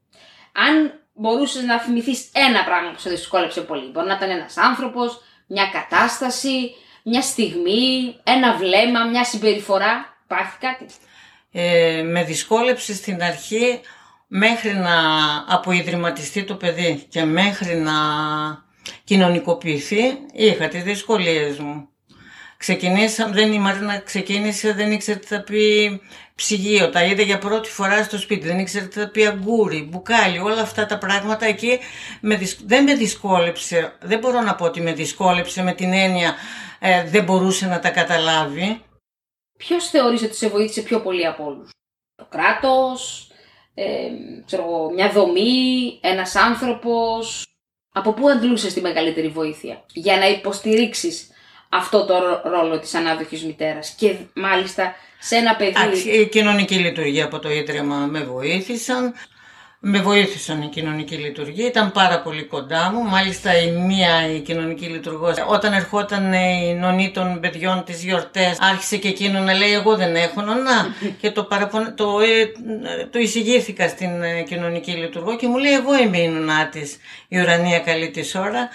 Αν 0.51 1.00
μπορούσες 1.13 1.63
να 1.63 1.79
θυμηθείς 1.79 2.29
ένα 2.34 2.63
πράγμα 2.63 2.91
που 2.91 3.00
σε 3.00 3.10
δυσκόλεψε 3.10 3.62
πολύ, 3.62 3.89
μπορεί 3.91 4.08
να 4.08 4.13
ήταν 4.15 4.29
ένας 4.29 4.58
άνθρωπος, 4.58 5.22
μια 5.48 5.70
κατάσταση, 5.72 6.75
μια 7.03 7.22
στιγμή, 7.22 8.20
ένα 8.24 8.55
βλέμμα, 8.55 9.05
μια 9.05 9.24
συμπεριφορά. 9.24 10.17
Υπάρχει 10.24 10.58
κάτι; 10.60 10.86
Ε, 11.51 12.01
με 12.05 12.24
δυσκόλεψε 12.24 12.93
στην 12.93 13.24
αρχή 13.24 13.82
μέχρι 14.36 14.74
να 14.74 14.96
αποϊδρυματιστεί 15.48 16.44
το 16.44 16.56
παιδί 16.56 17.06
και 17.10 17.24
μέχρι 17.24 17.75
να 17.75 17.94
κοινωνικοποιηθεί 19.04 20.02
είχα 20.34 20.68
τις 20.68 20.84
δυσκολίες 20.84 21.60
μου. 21.60 21.88
Ξεκινήσα, 22.58 23.28
δεν 23.28 23.54
η 23.54 23.60
Μαρίνα 23.60 23.98
ξεκίνησε, 24.00 24.74
δεν 24.74 24.92
ήξερε 24.92 25.20
τι 25.20 25.28
θα 25.28 25.42
πει 25.42 26.02
ψυγείο, 26.36 26.90
τα 26.90 27.04
είδε 27.04 27.22
για 27.22 27.38
πρώτη 27.38 27.70
φορά 27.70 28.04
στο 28.04 28.18
σπίτι, 28.18 28.48
δεν 28.48 28.60
ήξερε 28.60 28.86
τι 28.86 29.00
θα 29.00 29.10
πει 29.10 29.25
αγκούρι, 29.25 29.88
μπουκάλι, 29.90 30.40
όλα 30.40 30.62
αυτά 30.62 30.86
τα 30.86 30.98
πράγματα 30.98 31.46
εκεί 31.46 31.80
με 32.22 32.36
δυσκ- 32.36 32.62
δεν 32.66 32.84
με 32.84 32.96
δυσκόλεψε, 32.96 33.98
δεν 34.02 34.20
μπορώ 34.20 34.42
να 34.42 34.56
πω 34.56 34.66
ότι 34.66 34.82
με 34.82 34.94
δυσκόλεψε 34.94 35.63
με 35.63 35.74
την 35.74 35.94
έννοια 35.94 36.36
ε, 36.80 37.04
δεν 37.04 37.24
μπορούσε 37.24 37.68
να 37.68 37.80
τα 37.80 37.90
καταλάβει. 37.90 38.82
Ποιος 39.58 39.90
θεωρείς 39.90 40.22
ότι 40.22 40.36
σε 40.36 40.48
βοήθησε 40.48 40.82
πιο 40.82 41.02
πολύ 41.02 41.25
από 41.25 41.46
όλους, 41.46 41.70
Το 42.16 42.25
κράτος, 42.30 43.28
ε, 43.74 43.86
ξέρω 44.46 44.63
εγώ, 44.63 44.92
μια 44.94 45.10
δομή, 45.10 46.00
ένας 46.01 46.36
άνθρωπος. 46.36 47.46
Από 47.96 48.13
πού 48.13 48.30
αντλούσες 48.30 48.74
τη 48.74 48.82
μεγαλύτερη 48.82 49.27
βοήθεια 49.27 49.86
για 49.94 50.18
να 50.18 50.30
υποστηρίξεις 50.30 51.30
αυτό 51.70 52.06
το 52.06 52.42
ρόλο 52.44 52.80
της 52.80 52.94
ανάδοχης 52.94 53.44
μητέρας 53.44 53.89
και 53.89 54.15
μάλιστα 54.34 54.96
σε 55.20 55.36
ένα 55.36 55.56
παιδί... 55.56 56.10
Η 56.22 56.27
κοινωνική 56.27 56.75
λειτουργία 56.75 57.25
από 57.25 57.39
το 57.39 57.51
Ίδρυμα 57.51 57.96
με 57.96 58.24
βοήθησαν. 58.24 59.13
Με 59.86 60.00
βοήθησαν 60.00 60.62
η 60.62 60.68
κοινωνική 60.68 61.16
λειτουργία, 61.16 61.68
ήταν 61.68 61.92
πάρα 61.92 62.22
πολύ 62.22 62.44
κοντά 62.44 62.92
μου. 62.92 63.04
Μάλιστα 63.04 63.58
η 63.58 63.72
μία 63.72 64.32
η 64.36 64.40
κοινωνική 64.40 64.86
λειτουργός, 64.86 65.36
όταν 65.48 65.74
ερχόταν 65.74 66.34
η 66.34 66.74
νονή 66.74 67.12
των 67.12 67.40
παιδιών 67.40 67.84
τις 67.84 68.04
γιορτές, 68.04 68.58
άρχισε 68.60 68.98
και 68.98 69.08
εκείνο 69.08 69.40
να 69.40 69.54
λέει 69.54 69.74
εγώ 69.74 69.96
δεν 69.96 70.16
έχω 70.16 70.42
νονά. 70.42 70.96
και 71.22 71.32
το, 71.32 71.44
παραπον... 71.44 71.96
το, 71.96 72.20
ε, 72.20 72.52
το 73.12 73.20
εισηγήθηκα 73.20 73.88
στην 73.88 74.24
ε, 74.24 74.42
κοινωνική 74.42 74.92
λειτουργό 74.92 75.36
και 75.36 75.48
μου 75.48 75.58
λέει 75.58 75.74
εγώ 75.74 75.98
είμαι 75.98 76.18
η 76.18 76.28
νονά 76.28 76.70
της, 76.70 76.98
η 77.28 77.40
ουρανία 77.40 77.80
καλή 77.80 78.10
της 78.10 78.36
ώρα. 78.36 78.70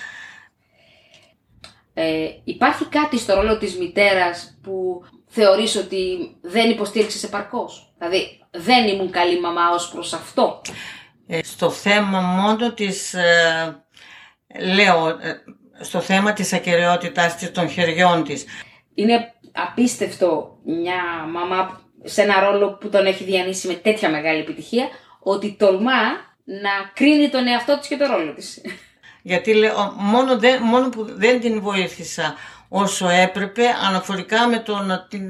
Ε, 1.95 2.29
υπάρχει 2.45 2.85
κάτι 2.85 3.19
στο 3.19 3.35
ρόλο 3.35 3.59
της 3.59 3.79
μητέρας 3.79 4.59
που 4.63 5.05
θεωρείς 5.27 5.77
ότι 5.77 6.35
δεν 6.41 6.71
υποστήριξες 6.71 7.23
επαρκώς; 7.23 7.93
Δηλαδή 7.99 8.41
δεν 8.51 8.89
ήμουν 8.89 9.11
καλή 9.11 9.41
μαμά 9.41 9.71
ως 9.75 9.89
προς 9.89 10.13
αυτό; 10.13 10.61
Ε, 11.31 11.43
στο 11.45 11.71
θέμα 11.71 12.21
μόνο 12.21 12.73
της, 12.73 13.15
ε, 13.15 13.85
λέω, 14.61 15.09
ε, 15.09 15.43
στο 15.81 16.01
θέμα 16.01 16.33
της 16.33 16.53
ακαιρεότητάς 16.53 17.37
της 17.37 17.53
των 17.53 17.69
χεριών 17.69 18.25
της. 18.25 18.45
Είναι 18.95 19.35
απίστευτο 19.53 20.59
μια 20.65 21.03
μαμά 21.33 21.81
σε 22.05 22.23
ένα 22.23 22.41
ρόλο 22.41 22.73
που 22.73 22.89
τον 22.89 23.07
έχει 23.07 23.25
διανύσει 23.25 23.67
με 23.67 23.75
τέτοια 23.75 24.11
μεγάλη 24.11 24.41
επιτυχία, 24.41 24.89
ότι 25.21 25.57
τολμά 25.59 26.03
να 26.45 26.71
κρίνει 26.95 27.29
τον 27.29 27.47
εαυτό 27.47 27.79
της 27.79 27.89
και 27.89 27.97
τον 27.97 28.11
ρόλο 28.11 28.35
της. 28.35 28.61
Γιατί 29.23 29.55
λέω, 29.55 29.95
μόνο, 29.97 30.39
μόνο 30.63 30.89
που 30.89 31.05
δεν 31.05 31.41
την 31.41 31.61
βοήθησα 31.61 32.35
όσο 32.69 33.09
έπρεπε 33.09 33.63
αναφορικά 33.89 34.49
με 34.49 34.59
το 34.59 34.77
να 34.77 35.07
την, 35.09 35.25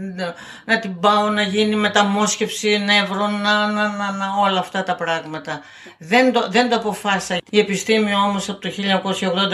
να 0.65 0.79
την 0.79 1.01
πάω 1.01 1.29
να 1.29 1.43
γίνει 1.43 1.75
μεταμόσχευση 1.75 2.79
νεύρων, 2.79 3.41
να, 3.41 3.67
να, 3.67 3.89
να, 3.89 4.13
να, 4.13 4.27
όλα 4.41 4.59
αυτά 4.59 4.83
τα 4.83 4.95
πράγματα. 4.95 5.61
Δεν 5.99 6.33
το, 6.33 6.49
δεν 6.51 6.69
το 6.69 6.77
αποφάσισα. 6.77 7.39
Η 7.51 7.59
επιστήμη 7.59 8.15
όμως 8.15 8.49
από 8.49 8.61
το 8.61 8.71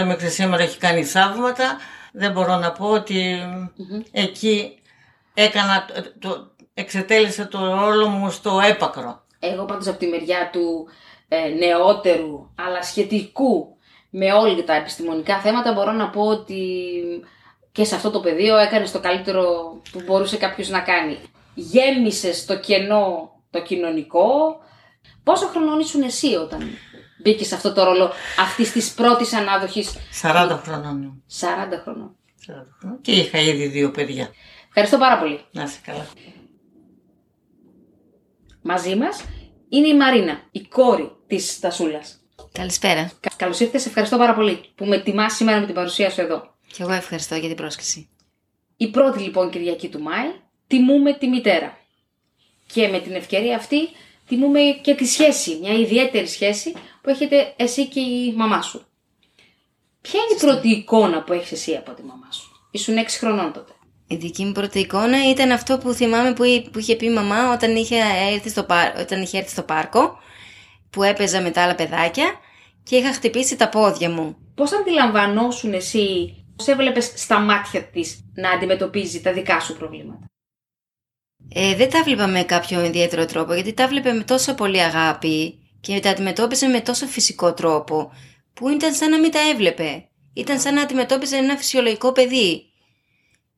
1980 0.00 0.04
μέχρι 0.04 0.28
σήμερα 0.28 0.62
έχει 0.62 0.78
κάνει 0.78 1.04
θαύματα. 1.04 1.76
Δεν 2.12 2.32
μπορώ 2.32 2.56
να 2.56 2.72
πω 2.72 2.86
ότι 2.90 3.42
εκεί 4.12 4.78
έκανα, 5.34 5.84
το, 6.18 6.50
εξετέλεσα 6.74 7.48
το 7.48 7.74
ρόλο 7.74 8.08
μου 8.08 8.30
στο 8.30 8.60
έπακρο. 8.68 9.22
Εγώ 9.38 9.64
πάντως 9.64 9.86
από 9.86 9.98
τη 9.98 10.06
μεριά 10.06 10.50
του 10.52 10.88
ε, 11.28 11.48
νεότερου 11.48 12.50
αλλά 12.54 12.82
σχετικού 12.82 13.76
με 14.10 14.32
όλα 14.32 14.64
τα 14.64 14.74
επιστημονικά 14.74 15.40
θέματα 15.40 15.72
μπορώ 15.72 15.92
να 15.92 16.10
πω 16.10 16.20
ότι 16.20 16.62
και 17.74 17.84
σε 17.84 17.94
αυτό 17.94 18.10
το 18.10 18.20
πεδίο 18.20 18.56
έκανε 18.56 18.86
το 18.88 19.00
καλύτερο 19.00 19.42
που 19.92 20.02
μπορούσε 20.06 20.36
κάποιος 20.36 20.68
να 20.68 20.80
κάνει. 20.80 21.18
Γέμισες 21.54 22.44
το 22.44 22.58
κενό 22.58 23.32
το 23.50 23.62
κοινωνικό. 23.62 24.56
Πόσο 25.22 25.46
χρονών 25.46 25.80
ήσουν 25.80 26.02
εσύ 26.02 26.34
όταν 26.34 26.60
μπήκες 27.22 27.46
σε 27.46 27.54
αυτό 27.54 27.72
το 27.72 27.84
ρόλο 27.84 28.12
αυτής 28.40 28.72
της 28.72 28.92
πρώτης 28.92 29.32
ανάδοχης; 29.32 29.92
40 30.22 30.60
χρονών. 30.62 31.22
40 31.40 31.80
χρονών. 31.82 32.16
40 32.46 32.52
χρονών. 32.78 33.00
Και 33.00 33.12
είχα 33.12 33.38
ήδη 33.38 33.66
δύο 33.66 33.90
παιδιά. 33.90 34.30
Ευχαριστώ 34.68 34.98
πάρα 34.98 35.18
πολύ. 35.18 35.40
Να 35.50 35.62
είσαι 35.62 35.78
καλά. 35.84 36.06
Μαζί 38.62 38.96
μας 38.96 39.24
είναι 39.68 39.88
η 39.88 39.96
Μαρίνα, 39.96 40.40
η 40.50 40.60
κόρη 40.60 41.12
της 41.26 41.60
Τασούλα. 41.60 42.00
Καλησπέρα. 42.52 43.10
Καλώς 43.36 43.60
ήρθες, 43.60 43.86
ευχαριστώ 43.86 44.16
πάρα 44.16 44.34
πολύ 44.34 44.60
που 44.74 44.84
με 44.84 44.98
τιμάς 44.98 45.32
σήμερα 45.32 45.60
με 45.60 45.66
την 45.66 45.74
παρουσία 45.74 46.10
σου 46.10 46.20
εδώ. 46.20 46.53
Και 46.76 46.82
εγώ 46.82 46.92
ευχαριστώ 46.92 47.34
για 47.34 47.48
την 47.48 47.56
πρόσκληση. 47.56 48.08
Η 48.76 48.88
πρώτη 48.88 49.18
λοιπόν 49.18 49.50
Κυριακή 49.50 49.88
του 49.88 50.00
Μάη 50.00 50.26
τιμούμε 50.66 51.12
τη 51.12 51.26
μητέρα. 51.26 51.78
Και 52.72 52.88
με 52.88 53.00
την 53.00 53.12
ευκαιρία 53.12 53.56
αυτή 53.56 53.78
τιμούμε 54.28 54.60
και 54.82 54.94
τη 54.94 55.04
σχέση, 55.06 55.58
μια 55.62 55.72
ιδιαίτερη 55.72 56.26
σχέση 56.26 56.72
που 57.02 57.10
έχετε 57.10 57.54
εσύ 57.56 57.88
και 57.88 58.00
η 58.00 58.32
μαμά 58.36 58.62
σου. 58.62 58.86
Ποια 60.00 60.20
είναι 60.20 60.38
η 60.38 60.40
πρώτη 60.40 60.68
εικόνα 60.68 61.22
που 61.22 61.32
έχεις 61.32 61.52
εσύ 61.52 61.74
από 61.74 61.92
τη 61.92 62.02
μαμά 62.02 62.30
σου; 62.30 62.68
Ήσουν 62.70 62.96
6 62.96 63.04
χρονών 63.08 63.52
τότε. 63.52 63.72
Η 64.06 64.16
δική 64.16 64.44
μου 64.44 64.52
πρώτη 64.52 64.78
εικόνα 64.78 65.30
ήταν 65.30 65.50
αυτό 65.50 65.78
που 65.78 65.92
θυμάμαι 65.92 66.32
που, 66.32 66.70
που 66.72 66.78
είχε 66.78 66.96
πει 66.96 67.06
η 67.06 67.10
μαμά 67.10 67.52
όταν 67.52 67.76
είχε, 67.76 67.96
έρθει 68.32 68.48
στο 68.48 68.66
όταν 69.00 69.22
είχε 69.22 69.38
έρθει 69.38 69.50
στο 69.50 69.62
πάρκο 69.62 70.18
που 70.90 71.02
έπαιζα 71.02 71.40
με 71.40 71.50
τα 71.50 71.62
άλλα 71.62 71.74
παιδάκια 71.74 72.34
και 72.82 72.96
είχα 72.96 73.12
χτυπήσει 73.12 73.56
τα 73.56 73.68
πόδια 73.68 74.10
μου. 74.10 74.36
Πώς 74.54 74.72
αντιλαμβανόσουν 74.72 75.72
εσύ 75.72 76.34
Πώς 76.56 76.66
έβλεπες 76.66 77.12
στα 77.14 77.38
μάτια 77.38 77.84
της 77.84 78.24
να 78.34 78.50
αντιμετωπίζει 78.50 79.20
τα 79.20 79.32
δικά 79.32 79.60
σου 79.60 79.76
προβλήματα; 79.76 80.26
Ε, 81.48 81.74
δεν 81.74 81.90
τα 81.90 82.02
βλέπα 82.02 82.26
με 82.26 82.42
κάποιο 82.42 82.84
ιδιαίτερο 82.84 83.24
τρόπο 83.24 83.54
γιατί 83.54 83.72
τα 83.72 83.88
βλέπε 83.88 84.12
με 84.12 84.22
τόσο 84.22 84.54
πολύ 84.54 84.80
αγάπη 84.82 85.58
και 85.80 86.00
τα 86.00 86.10
αντιμετώπιζε 86.10 86.66
με 86.66 86.80
τόσο 86.80 87.06
φυσικό 87.06 87.54
τρόπο 87.54 88.12
που 88.54 88.68
ήταν 88.68 88.94
σαν 88.94 89.10
να 89.10 89.18
μην 89.18 89.30
τα 89.30 89.40
έβλεπε. 89.50 90.08
Ήταν 90.34 90.60
σαν 90.60 90.74
να 90.74 90.82
αντιμετώπιζε 90.82 91.36
ένα 91.36 91.56
φυσιολογικό 91.56 92.12
παιδί. 92.12 92.62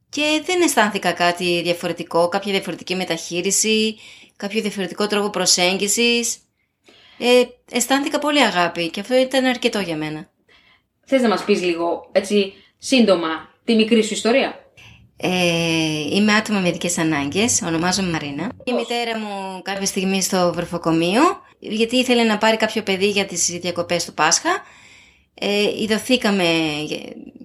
Και 0.08 0.42
δεν 0.44 0.62
αισθάνθηκα 0.62 1.12
κάτι 1.12 1.62
διαφορετικό, 1.62 2.28
κάποια 2.28 2.52
διαφορετική 2.52 2.94
μεταχείριση, 2.94 3.96
κάποιο 4.36 4.60
διαφορετικό 4.60 5.06
τρόπο 5.06 5.30
προσέγγισης. 5.30 6.38
Ε, 7.18 7.42
αισθάνθηκα 7.70 8.18
πολύ 8.18 8.42
αγάπη 8.42 8.90
και 8.90 9.00
αυτό 9.00 9.14
ήταν 9.14 9.44
αρκετό 9.44 9.78
για 9.78 9.96
μένα. 9.96 10.30
Θες 11.06 11.22
να 11.22 11.28
μας 11.28 11.44
πεις 11.44 11.62
λίγο, 11.62 12.08
έτσι, 12.12 12.52
σύντομα 12.78 13.28
τη 13.64 13.74
μικρή 13.74 14.02
σου 14.02 14.14
ιστορία. 14.14 14.60
Ε, 15.16 15.28
είμαι 16.10 16.32
άτομο 16.32 16.60
με 16.60 16.68
ειδικές 16.68 16.98
ανάγκες. 16.98 17.62
Ονομάζομαι 17.66 18.10
Μαρίνα. 18.10 18.50
Η 18.64 18.72
μητέρα 18.72 19.18
μου 19.18 19.62
κάποια 19.62 19.86
στιγμή 19.86 20.22
στο 20.22 20.52
βρεφοκομείο, 20.54 21.22
γιατί 21.58 21.96
ήθελε 21.96 22.22
να 22.22 22.38
πάρει 22.38 22.56
κάποιο 22.56 22.82
παιδί 22.82 23.08
για 23.08 23.24
τις 23.24 23.46
διακοπές 23.46 24.04
του 24.04 24.14
Πάσχα. 24.14 24.62
Ε, 25.34 25.82
ειδωθήκαμε 25.82 26.44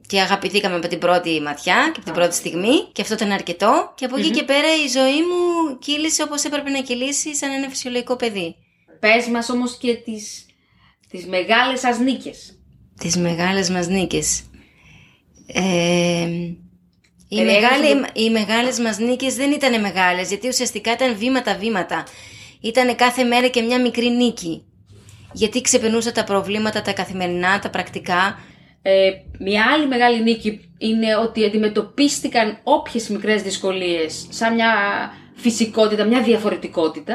και 0.07 0.21
αγαπηθήκαμε 0.21 0.75
από 0.75 0.87
την 0.87 0.99
πρώτη 0.99 1.41
ματιά 1.41 1.75
και 1.75 1.95
από 1.95 2.05
την 2.05 2.13
πρώτη 2.13 2.35
στιγμή 2.35 2.83
και 2.91 3.01
αυτό 3.01 3.13
ήταν 3.13 3.31
αρκετό. 3.31 3.93
Και 3.95 4.05
από 4.05 4.19
και 4.19 4.43
πέρα 4.43 4.67
η 4.85 4.87
ζωή 4.87 5.21
μου 5.21 5.77
κύλησε 5.79 6.23
όπως 6.23 6.43
έπρεπε 6.43 6.69
να 6.69 6.81
κυλήσει 6.81 7.35
σαν 7.35 7.51
ένα 7.51 7.69
φυσιολογικό 7.69 8.15
παιδί. 8.15 8.55
Πες 8.99 9.27
μας 9.27 9.49
όμως 9.49 9.77
και 9.77 9.93
τις, 9.93 10.45
τις 11.09 11.25
μεγάλες 11.25 11.79
σας 11.79 11.99
νίκες. 11.99 12.59
Τις 12.99 13.17
μεγάλες 13.17 13.69
μας 13.69 13.87
νίκες. 13.87 14.43
Ε, 15.47 16.27
οι, 17.27 17.43
μεγάλοι, 17.43 18.05
οι 18.13 18.29
μεγάλες 18.29 18.79
μας 18.79 18.97
νίκες 18.97 19.35
δεν 19.35 19.51
ήταν 19.51 19.81
μεγάλες 19.81 20.27
γιατί 20.29 20.47
ουσιαστικά 20.47 20.91
ήταν 20.91 21.15
βήματα-βήματα. 21.17 22.03
Ήταν 22.61 22.95
κάθε 22.95 23.23
μέρα 23.23 23.47
και 23.47 23.61
μια 23.61 23.81
μικρή 23.81 24.09
νίκη. 24.09 24.65
Γιατί 25.33 25.61
ξεπερνούσα 25.61 26.11
τα 26.11 26.23
προβλήματα, 26.23 26.81
τα 26.81 26.93
καθημερινά, 26.93 27.59
τα 27.59 27.69
πρακτικά. 27.69 28.39
Ε, 28.81 29.11
μια 29.39 29.65
άλλη 29.73 29.87
μεγάλη 29.87 30.21
νίκη 30.23 30.71
είναι 30.77 31.15
ότι 31.15 31.45
αντιμετωπίστηκαν 31.45 32.59
όποιες 32.63 33.09
μικρές 33.09 33.41
δυσκολίες 33.41 34.27
σαν 34.29 34.53
μια 34.53 34.73
φυσικότητα, 35.35 36.03
μια 36.03 36.21
διαφορετικότητα. 36.21 37.13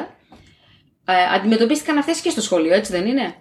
Ε, 1.05 1.13
αντιμετωπίστηκαν 1.35 1.99
αυτές 1.99 2.21
και 2.21 2.31
στο 2.31 2.41
σχολείο, 2.41 2.75
έτσι 2.75 2.93
δεν 2.93 3.07
είναι; 3.07 3.35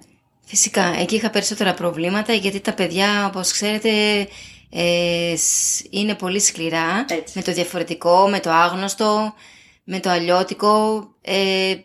Φυσικά, 0.48 0.96
εκεί 1.00 1.16
είχα 1.16 1.30
περισσότερα 1.30 1.74
προβλήματα 1.74 2.34
γιατί 2.34 2.60
τα 2.60 2.74
παιδιά, 2.74 3.26
όπως 3.26 3.52
ξέρετε, 3.52 3.90
ε, 4.78 5.36
είναι 5.90 6.16
πολύ 6.16 6.40
σκληρά 6.40 7.06
με 7.34 7.42
το 7.42 7.52
διαφορετικό, 7.52 8.28
με 8.30 8.40
το 8.40 8.52
άγνωστο, 8.52 9.34
με 9.84 10.00
το 10.00 10.10
αλλιώτικο. 10.10 11.08
Ε, 11.22 11.76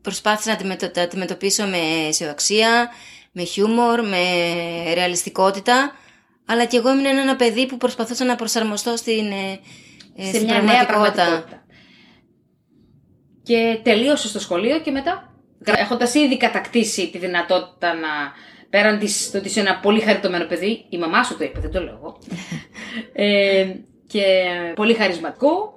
προσπάθησα 0.00 0.58
να 0.64 0.76
τα 0.76 1.02
αντιμετωπίσω 1.02 1.66
με 1.66 1.78
αισιοδοξία, 2.08 2.90
με 3.32 3.42
χιούμορ, 3.42 4.02
με 4.02 4.22
ρεαλιστικότητα, 4.94 5.92
αλλά 6.46 6.64
και 6.64 6.76
εγώ 6.76 6.90
ήμουν 6.90 7.04
ένα 7.04 7.36
παιδί 7.36 7.66
που 7.66 7.76
προσπαθούσα 7.76 8.24
να 8.24 8.36
προσαρμοστώ 8.36 8.96
στην, 8.96 9.30
ε, 9.30 9.60
ε 10.16 10.28
στην 10.28 10.44
μια 10.44 10.62
νέα 10.62 10.86
πραγματικότητα. 10.86 11.64
Και 13.42 13.80
τελείωσε 13.82 14.28
στο 14.28 14.40
σχολείο 14.40 14.80
και 14.80 14.90
μετά, 14.90 15.34
έχοντας 15.64 16.14
ήδη 16.14 16.36
κατακτήσει 16.36 17.10
τη 17.10 17.18
δυνατότητα 17.18 17.94
να 17.94 18.08
πέραν 18.70 18.98
της, 18.98 19.30
το 19.30 19.38
ότι 19.38 19.46
είσαι 19.46 19.60
ένα 19.60 19.78
πολύ 19.82 20.00
χαριτωμένο 20.00 20.44
παιδί, 20.44 20.84
η 20.88 20.98
μαμά 20.98 21.22
σου 21.22 21.36
το 21.36 21.44
είπε, 21.44 21.60
δεν 21.60 21.70
το 21.70 21.82
λέω 21.82 21.94
εγώ. 21.94 22.18
ε, 23.12 23.66
και 24.06 24.24
πολύ 24.74 24.94
χαρισματικό. 24.94 25.74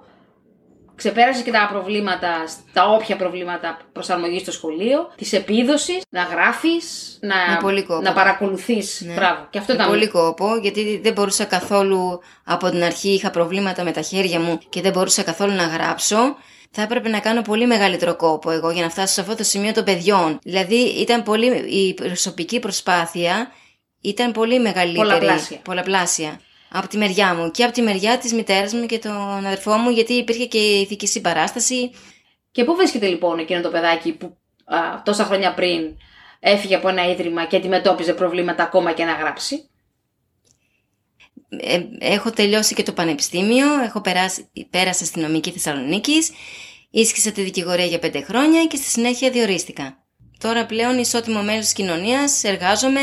Ξεπέρασε 0.96 1.44
και 1.44 1.52
τα 1.52 1.68
προβλήματα, 1.72 2.30
τα 2.74 2.90
όποια 2.90 3.16
προβλήματα 3.16 3.80
προσαρμογή 3.92 4.40
στο 4.40 4.52
σχολείο, 4.52 5.12
της 5.16 5.34
επίδοσης, 5.34 6.02
να 6.10 6.24
γράφεις, 6.24 7.18
να, 7.22 7.36
να 8.02 8.14
παρακολουθείς. 8.14 9.02
Ναι. 9.06 9.14
Μπράβο. 9.14 9.48
Και 9.50 9.58
αυτό 9.58 9.74
ήταν. 9.74 9.88
πολύ 9.88 10.08
κόπο, 10.08 10.56
γιατί 10.62 11.00
δεν 11.04 11.14
μπορούσα 11.14 11.46
καθόλου 11.46 12.20
από 12.44 12.70
την 12.70 12.84
αρχή, 12.84 13.10
είχα 13.10 13.30
προβλήματα 13.30 13.84
με 13.84 13.92
τα 13.92 14.02
χέρια 14.02 14.40
μου 14.40 14.60
και 14.70 14.82
δεν 14.82 14.92
μπορούσα 14.92 15.24
καθόλου 15.24 15.54
να 15.54 15.64
γράψω 15.64 16.36
θα 16.76 16.82
έπρεπε 16.82 17.10
να 17.10 17.20
κάνω 17.20 17.42
πολύ 17.42 17.68
μεγαλύτερο 17.68 18.16
κόπο 18.16 18.52
εγώ 18.52 18.72
για 18.72 18.82
να 18.82 18.90
φτάσω 18.90 19.14
σε 19.14 19.22
αυτό 19.22 19.36
το 19.36 19.44
σημείο 19.44 19.74
των 19.74 19.84
παιδιών. 19.84 20.40
Δηλαδή 20.44 20.76
ήταν 20.76 21.24
πολύ, 21.24 21.46
η 21.56 21.94
προσωπική 21.94 22.60
προσπάθεια 22.60 23.52
ήταν 24.02 24.32
πολύ 24.32 24.60
μεγαλύτερη. 24.60 25.08
Πολλαπλάσια. 25.08 25.58
Πολλαπλάσια. 25.58 26.40
Από 26.72 26.88
τη 26.88 26.98
μεριά 26.98 27.34
μου 27.36 27.52
και 27.52 27.64
από 27.64 27.74
τη 27.74 27.82
μεριά 27.82 28.18
της 28.18 28.34
μητέρας 28.34 28.74
μου 28.74 28.86
και 28.86 29.00
τον 29.00 29.46
αδερφό 29.46 29.72
μου 29.78 29.90
γιατί 29.90 30.14
υπήρχε 30.14 30.46
και 30.46 30.58
ηθική 30.58 31.08
συμπαράσταση. 31.08 31.92
Και 32.52 32.64
πού 32.64 32.76
βρίσκεται 32.76 33.08
λοιπόν 33.08 33.40
εκείνο 33.40 33.62
το 33.62 33.70
παιδάκι 33.70 34.12
που 34.12 34.38
α, 34.66 35.02
τόσα 35.06 35.24
χρόνια 35.24 35.54
πριν 35.54 35.98
έφυγε 36.40 36.76
από 36.76 36.90
ένα 36.90 37.10
ίδρυμα 37.10 37.46
και 37.46 37.56
αντιμετώπιζε 37.56 38.14
προβλήματα 38.14 38.64
ακόμα 38.64 38.92
και 38.92 39.04
να 39.04 39.14
γράψει; 39.14 39.70
Ε, 41.60 41.82
έχω 42.00 42.30
τελειώσει 42.30 42.74
και 42.76 42.84
το 42.84 42.92
πανεπιστήμιο, 42.92 43.80
έχω 43.84 44.02
περάσει, 44.02 44.50
πέρασα 44.70 45.06
στη 45.06 45.20
νομική 45.20 45.52
Θεσσαλονίκη, 45.52 46.18
ίσχυσα 46.90 47.32
τη 47.32 47.42
δικηγορία 47.42 47.86
για 47.86 48.00
πέντε 48.00 48.22
χρόνια 48.22 48.66
και 48.66 48.76
στη 48.76 48.86
συνέχεια 48.86 49.30
διορίστηκα. 49.30 49.98
Τώρα 50.40 50.66
πλέον 50.66 50.98
ισότιμο 50.98 51.42
μέλος 51.42 51.64
της 51.64 51.74
κοινωνίας, 51.74 52.44
εργάζομαι. 52.44 53.02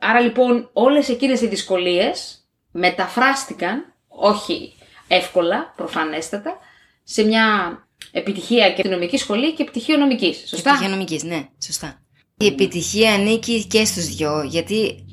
Άρα 0.00 0.20
λοιπόν 0.20 0.70
όλες 0.72 1.08
εκείνες 1.08 1.40
οι 1.40 1.46
δυσκολίες 1.46 2.44
μεταφράστηκαν, 2.70 3.94
όχι 4.08 4.72
εύκολα, 5.08 5.72
προφανέστατα, 5.76 6.58
σε 7.02 7.22
μια 7.22 7.78
επιτυχία 8.12 8.72
και 8.72 8.88
νομική 8.88 9.16
σχολή 9.16 9.54
και 9.54 9.62
επιτυχία 9.62 9.96
νομικής, 9.96 10.36
σωστά; 10.46 10.70
Επιτυχία 10.70 10.88
νομικής, 10.88 11.22
ναι, 11.22 11.48
σωστά. 11.62 12.02
Η 12.36 12.46
επιτυχία 12.46 13.14
ανήκει 13.14 13.66
και 13.66 13.84
στους 13.84 14.06
δυο, 14.06 14.42
γιατί 14.42 15.04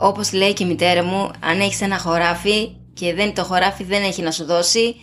όπως 0.00 0.32
λέει 0.32 0.52
και 0.52 0.64
η 0.64 0.66
μητέρα 0.66 1.04
μου, 1.04 1.30
αν 1.40 1.60
έχεις 1.60 1.80
ένα 1.80 1.98
χωράφι 1.98 2.76
και 2.94 3.14
δεν, 3.14 3.34
το 3.34 3.44
χωράφι 3.44 3.84
δεν 3.84 4.02
έχει 4.02 4.22
να 4.22 4.30
σου 4.30 4.44
δώσει, 4.44 4.96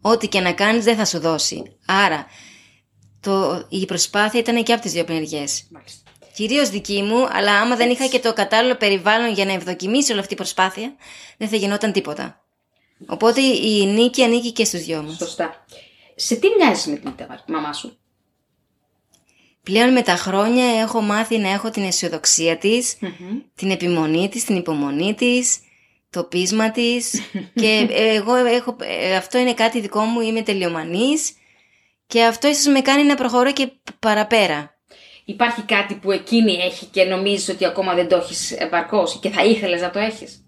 ό,τι 0.00 0.28
και 0.28 0.40
να 0.40 0.52
κάνεις 0.52 0.84
δεν 0.84 0.96
θα 0.96 1.04
σου 1.04 1.18
δώσει. 1.18 1.62
Άρα, 1.86 2.26
το, 3.20 3.66
η 3.68 3.84
προσπάθεια 3.84 4.40
ήταν 4.40 4.62
και 4.62 4.72
από 4.72 4.82
τις 4.82 4.92
δύο 4.92 5.04
πλευρές. 5.04 5.70
Κυρίως 6.34 6.68
δική 6.68 7.02
μου, 7.02 7.26
αλλά 7.30 7.60
άμα 7.60 7.76
δεν 7.76 7.90
είχα 7.90 8.06
και 8.06 8.18
το 8.18 8.32
κατάλληλο 8.32 8.74
περιβάλλον 8.74 9.32
για 9.32 9.44
να 9.44 9.52
ευδοκιμήσει 9.52 10.12
όλη 10.12 10.20
αυτή 10.20 10.32
η 10.32 10.36
προσπάθεια, 10.36 10.94
δεν 11.38 11.48
θα 11.48 11.56
γινόταν 11.56 11.92
τίποτα. 11.92 12.44
Οπότε 13.06 13.40
η 13.40 13.86
νίκη 13.86 14.22
ανήκει 14.22 14.52
και 14.52 14.64
στους 14.64 14.84
δυο 14.84 15.02
μας. 15.02 15.16
Σωστά. 15.16 15.64
Σε 16.14 16.34
τι 16.34 16.48
μοιάζεις 16.58 16.86
με 16.86 16.96
την 16.96 17.14
μαμά 17.46 17.72
σου; 17.72 17.98
Πλέον 19.62 19.92
με 19.92 20.02
τα 20.02 20.16
χρόνια 20.16 20.64
έχω 20.80 21.00
μάθει 21.00 21.38
να 21.38 21.48
έχω 21.50 21.70
την 21.70 21.82
αισιοδοξία 21.82 22.58
της, 22.58 22.96
την 23.54 23.70
επιμονή 23.70 24.28
της, 24.28 24.44
την 24.44 24.56
υπομονή 24.56 25.14
της, 25.14 25.58
το 26.10 26.24
πείσμα 26.24 26.70
της 26.70 27.22
και 27.62 27.88
εγώ 27.90 28.34
έχω, 28.34 28.76
ε, 28.80 29.16
αυτό 29.16 29.38
είναι 29.38 29.54
κάτι 29.54 29.80
δικό 29.80 30.00
μου, 30.00 30.20
είμαι 30.20 30.42
τελειομανής 30.42 31.32
και 32.06 32.24
αυτό 32.24 32.48
ίσως 32.48 32.72
με 32.72 32.80
κάνει 32.80 33.02
να 33.04 33.14
προχωρώ 33.14 33.52
και 33.52 33.72
παραπέρα. 33.98 34.76
Υπάρχει 35.24 35.62
κάτι 35.62 35.94
που 35.94 36.10
εκείνη 36.10 36.52
έχει 36.52 36.86
και 36.86 37.04
νομίζεις 37.04 37.48
ότι 37.48 37.64
ακόμα 37.64 37.94
δεν 37.94 38.08
το 38.08 38.16
έχεις 38.16 38.52
επαρκώς 38.52 39.18
και 39.20 39.30
θα 39.30 39.44
ήθελες 39.44 39.80
να 39.80 39.90
το 39.90 39.98
έχεις; 39.98 40.44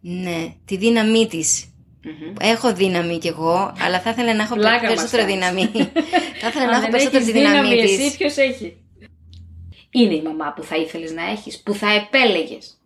Ναι, 0.00 0.54
τη 0.64 0.76
δύναμή 0.76 1.26
της. 1.26 1.68
Έχω 2.40 2.74
δύναμη 2.74 3.18
κι 3.18 3.28
εγώ, 3.28 3.72
αλλά 3.80 4.00
θα 4.00 4.10
ήθελα 4.10 4.34
να 4.34 4.42
έχω 4.42 4.54
Πλάκα 4.54 4.86
περισσότερη 4.86 5.22
μας 5.22 5.32
δύναμη. 5.32 5.70
θα 6.44 6.60
ήθελα 6.60 6.64
να 6.64 6.76
Αν 6.76 6.82
έχω 6.82 6.90
δεν 6.90 6.90
περισσότερη 6.90 7.22
έχεις 7.22 7.34
δύναμη 7.34 7.68
δύναμη 7.68 7.82
της. 7.82 7.98
εσύ 7.98 8.16
ποιος 8.16 8.36
έχει; 8.36 8.76
Είναι 9.90 10.14
η 10.14 10.22
μαμά 10.22 10.52
που 10.56 10.62
θα 10.62 10.76
ήθελες 10.76 11.12
να 11.12 11.30
έχεις, 11.30 11.62
που 11.62 11.74
θα 11.74 11.90
επέλεγες. 11.90 12.78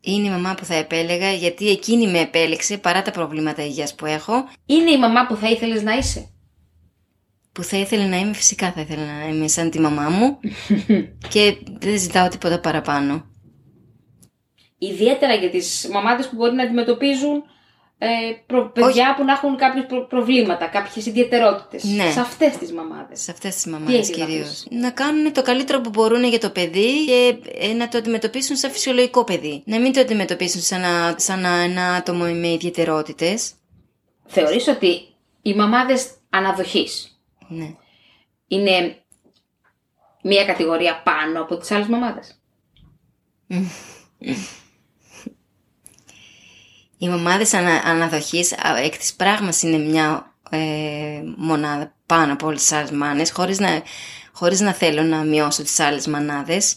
Είναι 0.00 0.26
η 0.26 0.30
μαμά 0.30 0.54
που 0.54 0.64
θα 0.64 0.74
επέλεγα 0.74 1.32
γιατί 1.32 1.68
εκείνη 1.70 2.06
με 2.06 2.18
επέλεξε 2.20 2.78
παρά 2.78 3.02
τα 3.02 3.10
προβλήματα 3.10 3.64
υγείας 3.64 3.94
που 3.94 4.06
έχω. 4.06 4.48
Είναι 4.66 4.90
η 4.90 4.98
μαμά 4.98 5.26
που 5.26 5.36
θα 5.36 5.50
ήθελες 5.50 5.82
να 5.82 5.96
είσαι. 5.96 6.30
Που 7.52 7.62
θα 7.62 7.76
ήθελα 7.76 8.06
να 8.06 8.16
είμαι 8.18 8.32
φυσικά 8.34 8.72
θα 8.72 8.80
ήθελα 8.80 9.04
να 9.04 9.28
είμαι 9.28 9.48
σαν 9.48 9.70
τη 9.70 9.80
μαμά 9.80 10.08
μου 10.08 10.38
και 11.32 11.56
δεν 11.78 11.98
ζητάω 11.98 12.28
τίποτα 12.28 12.60
παραπάνω. 12.60 13.24
Ιδιαίτερα 14.78 15.34
για 15.34 15.50
τις 15.50 15.88
μαμάδες 15.92 16.28
που 16.28 16.36
μπορεί 16.36 16.54
να 16.54 16.62
αντιμετωπίζουν 16.62 17.42
ε, 18.02 18.08
προ- 18.46 18.72
παιδιά 18.72 19.14
που 19.16 19.24
να 19.24 19.32
έχουν 19.32 19.56
κάποιες 19.56 19.84
προ- 19.86 20.08
προβλήματα, 20.08 20.66
κάποιες 20.66 21.06
ιδιαιτερότητες. 21.06 21.84
Ναι. 21.84 22.10
Σε 22.10 22.20
αυτές 22.20 22.56
τις 22.56 22.72
μαμάδες. 22.72 23.20
Σε 23.20 23.30
αυτές 23.30 23.54
τις 23.54 23.62
Τι 23.62 23.68
μαμάδες 23.70 23.94
έχεις 23.94 24.16
να 24.18 24.24
κυρίως. 24.26 24.48
πεις; 24.48 24.66
Να 24.80 24.90
κάνουν 24.90 25.32
το 25.32 25.42
καλύτερο 25.42 25.80
που 25.80 25.90
μπορούν 25.90 26.24
για 26.24 26.38
το 26.38 26.50
παιδί 26.50 27.04
και 27.04 27.36
ε, 27.58 27.72
να 27.72 27.88
το 27.88 27.98
αντιμετωπίσουν 27.98 28.56
σαν 28.56 28.70
φυσιολογικό 28.70 29.24
παιδί. 29.24 29.62
Να 29.66 29.78
μην 29.80 29.92
το 29.92 30.00
αντιμετωπίσουν 30.00 30.60
σαν, 30.60 30.80
να- 30.80 31.14
σαν 31.18 31.40
να- 31.40 31.60
ένα 31.62 31.92
άτομο 31.94 32.24
με 32.24 32.48
ιδιαιτερότητες. 32.52 33.52
Θεωρείς 34.26 34.68
ότι 34.68 35.02
οι 35.42 35.54
μαμάδες 35.54 36.10
αναδοχής 36.30 37.20
Ναι. 37.48 37.74
είναι 38.46 38.96
μία 40.22 40.44
κατηγορία 40.44 41.02
πάνω 41.04 41.40
από 41.42 41.56
τις 41.56 41.70
άλλες 41.70 41.86
μαμάδες; 41.86 42.40
Οι 47.02 47.08
μαμάδες 47.08 47.54
ανα, 47.54 47.82
αναδοχής 47.84 48.52
α, 48.52 48.76
εκ 48.84 48.96
της 48.96 49.14
πράγμας 49.14 49.62
είναι 49.62 49.76
μια 49.78 50.34
ε, 50.50 50.58
μονάδα 51.36 51.94
πάνω 52.06 52.32
από 52.32 52.46
όλες 52.46 52.60
τις 52.60 52.72
άλλες 52.72 52.90
μάνες 52.90 53.30
χωρίς 53.30 53.58
να, 53.58 53.82
χωρίς 54.32 54.60
να 54.60 54.72
θέλω 54.72 55.02
να 55.02 55.22
μειώσω 55.22 55.62
τις 55.62 55.80
άλλες 55.80 56.06
μανάδες 56.06 56.76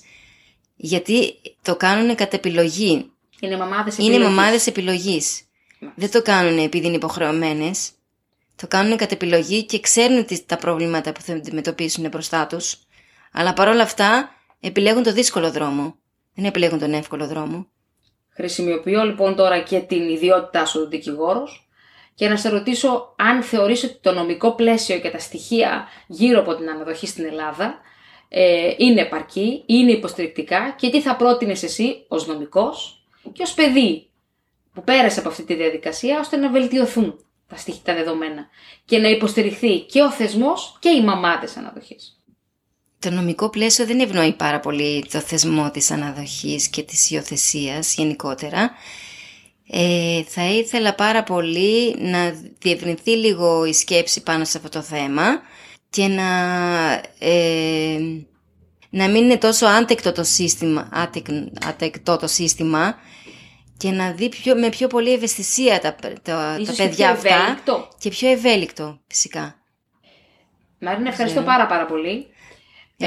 γιατί 0.75 1.33
το 1.61 1.75
κάνουν 1.75 2.15
κατ' 2.15 2.33
επιλογή. 2.33 3.11
Είναι 3.39 3.57
μαμάδες 3.57 3.97
Είναι 3.97 4.07
επιλογής. 4.07 4.35
μαμάδες 4.35 4.67
επιλογής. 4.67 5.41
Δεν 5.95 6.11
το 6.11 6.21
κάνουν 6.21 6.57
επειδή 6.57 6.87
είναι 6.87 6.95
υποχρεωμένες. 6.95 7.89
Το 8.55 8.67
κάνουν 8.67 8.97
κατ' 8.97 9.11
επιλογή 9.11 9.63
και 9.63 9.79
ξέρουν 9.79 10.25
τις, 10.25 10.45
τα 10.45 10.57
προβλήματα 10.57 11.11
που 11.11 11.21
θα 11.21 11.33
αντιμετωπίσουν 11.33 12.07
μπροστά 12.09 12.47
τους. 12.47 12.77
Αλλά 13.31 13.53
παρόλα 13.53 13.83
αυτά 13.83 14.29
επιλέγουν 14.59 15.03
το 15.03 15.13
δύσκολο 15.13 15.51
δρόμο. 15.51 15.95
Δεν 16.35 16.45
επιλέγουν 16.45 16.79
τον 16.79 16.93
εύκολο 16.93 17.27
δρόμο. 17.27 17.67
Χρησιμοποιώ 18.35 19.03
λοιπόν 19.03 19.35
τώρα 19.35 19.59
και 19.59 19.79
την 19.79 20.09
ιδιότητά 20.09 20.65
σου 20.65 20.87
δικηγόρος 20.87 21.67
και 22.15 22.27
να 22.27 22.37
σε 22.37 22.49
ρωτήσω 22.49 23.13
αν 23.17 23.43
θεωρείς 23.43 23.83
ότι 23.83 23.97
το 24.01 24.11
νομικό 24.11 24.55
πλαίσιο 24.55 24.99
και 24.99 25.09
τα 25.09 25.19
στοιχεία 25.19 25.87
γύρω 26.07 26.39
από 26.39 26.55
την 26.55 26.69
αναδοχή 26.69 27.07
στην 27.07 27.25
Ελλάδα 27.25 27.79
ε, 28.29 28.73
είναι 28.77 29.01
επαρκή, 29.01 29.63
είναι 29.65 29.91
υποστηρικτικά 29.91 30.75
και 30.77 30.89
τι 30.89 31.01
θα 31.01 31.15
πρότεινες 31.15 31.63
εσύ 31.63 32.05
ως 32.07 32.27
νομικός 32.27 33.05
και 33.31 33.43
ως 33.43 33.53
παιδί 33.53 34.09
που 34.73 34.83
πέρασε 34.83 35.19
από 35.19 35.29
αυτή 35.29 35.43
τη 35.43 35.55
διαδικασία 35.55 36.19
ώστε 36.19 36.37
να 36.37 36.49
βελτιωθούν 36.49 37.25
τα 37.47 37.55
στοιχεία, 37.55 37.81
τα 37.83 37.93
δεδομένα 37.93 38.47
και 38.85 38.97
να 38.97 39.09
υποστηριχθεί 39.09 39.79
και 39.79 40.01
ο 40.01 40.11
θεσμός 40.11 40.77
και 40.79 40.89
οι 40.89 41.03
μαμάδες 41.03 41.57
αναδοχής. 41.57 42.22
Το 43.03 43.09
νομικό 43.11 43.49
πλαίσιο 43.49 43.85
δεν 43.85 43.99
ευνοεί 43.99 44.33
πάρα 44.33 44.59
πολύ 44.59 45.05
το 45.11 45.19
θεσμό 45.19 45.71
της 45.71 45.91
αναδοχής 45.91 46.67
και 46.67 46.83
της 46.83 47.11
υιοθεσίας 47.11 47.93
γενικότερα. 47.95 48.71
Ε, 49.69 50.23
θα 50.27 50.43
ήθελα 50.43 50.95
πάρα 50.95 51.23
πολύ 51.23 51.95
να 51.99 52.35
διευρυνθεί 52.59 53.11
λίγο 53.11 53.65
η 53.65 53.73
σκέψη 53.73 54.23
πάνω 54.23 54.45
σε 54.45 54.57
αυτό 54.57 54.69
το 54.69 54.81
θέμα 54.81 55.41
και 55.89 56.07
να, 56.07 56.29
ε, 57.19 57.97
να 58.89 59.07
μην 59.07 59.23
είναι 59.23 59.37
τόσο 59.37 59.65
άντεκτο 59.65 60.11
το 60.11 60.23
σύστημα, 60.23 60.89
άτεκ- 60.91 61.65
άτεκτο 61.67 62.17
το 62.17 62.27
σύστημα 62.27 62.95
και 63.77 63.91
να 63.91 64.11
δει 64.11 64.29
πιο, 64.29 64.55
με 64.55 64.69
πιο 64.69 64.87
πολύ 64.87 65.13
ευαισθησία 65.13 65.79
τα, 65.79 65.95
τα, 65.95 66.13
τα 66.21 66.57
Ίσως 66.59 66.75
και 66.75 66.83
παιδιά 66.83 67.05
πιο 67.05 67.15
αυτά 67.15 67.35
ευέλικτο. 67.35 67.87
και 67.99 68.09
πιο 68.09 68.29
ευέλικτο 68.29 68.99
φυσικά. 69.07 69.55
Μαρίνα, 70.79 71.09
ευχαριστώ 71.09 71.41
πάρα 71.41 71.65
πάρα 71.65 71.85
πολύ. 71.85 72.27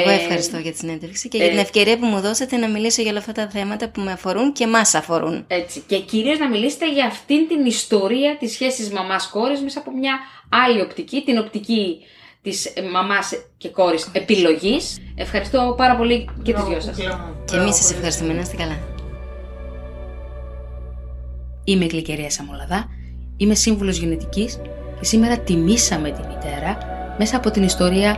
Εγώ 0.00 0.11
Ε, 0.11 0.14
ευχαριστώ 0.14 0.59
για 0.59 0.72
τη 0.72 0.78
συνέντευξη 0.78 1.28
και 1.28 1.37
ε, 1.38 1.40
για 1.40 1.50
την 1.50 1.59
ευκαιρία 1.59 1.98
που 1.98 2.06
μου 2.06 2.20
δώσατε 2.20 2.56
να 2.56 2.68
μιλήσω 2.68 3.02
για 3.02 3.11
όλα 3.11 3.20
αυτά 3.20 3.32
τα 3.32 3.48
θέματα 3.48 3.88
που 3.88 4.00
με 4.00 4.12
αφορούν 4.12 4.52
και 4.52 4.66
μας 4.66 4.94
αφορούν. 4.94 5.44
Έτσι. 5.48 5.82
Και 5.87 5.98
κυρίως 5.98 6.38
να 6.38 6.48
μιλήσετε 6.48 6.92
για 6.92 7.04
αυτήν 7.06 7.48
την 7.48 7.66
ιστορία 7.66 8.37
της 8.37 8.52
σχέσης 8.52 8.90
μαμάς-κόρης 8.90 9.61
μέσα 9.61 9.78
από 9.78 9.90
μια 9.96 10.18
άλλη 10.48 10.80
οπτική, 10.80 11.22
την 11.24 11.38
οπτική 11.38 11.96
της 12.42 12.64
ε, 12.66 12.82
μαμάς 12.82 13.32
και 13.56 13.68
κόρης 13.68 14.11
επιλογής. 14.12 14.98
Ευχαριστώ 15.14 15.74
πάρα 15.76 15.96
πολύ 15.96 16.28
και 16.42 16.52
τις 16.52 16.64
δυο 16.64 16.80
σας. 16.80 16.96
Και 17.44 17.56
εμείς 17.56 17.74
σας 17.76 17.90
ευχαριστούμε. 17.90 18.32
Να 18.32 18.40
είστε 18.40 18.56
καλά. 18.56 18.78
Είμαι 21.64 21.85
η 21.85 21.88
Γλυκερία 21.88 22.30
Σαμολαδά, 22.30 22.88
είμαι 23.37 23.54
σύμβουλος 23.54 23.96
γενετικής 23.96 24.59
και 24.98 25.04
σήμερα 25.04 25.38
τιμήσαμε 25.38 26.11
τη 26.11 26.20
μητέρα 26.26 26.78
μέσα 27.18 27.37
από 27.37 27.50
την 27.50 27.62
ιστορία 27.62 28.16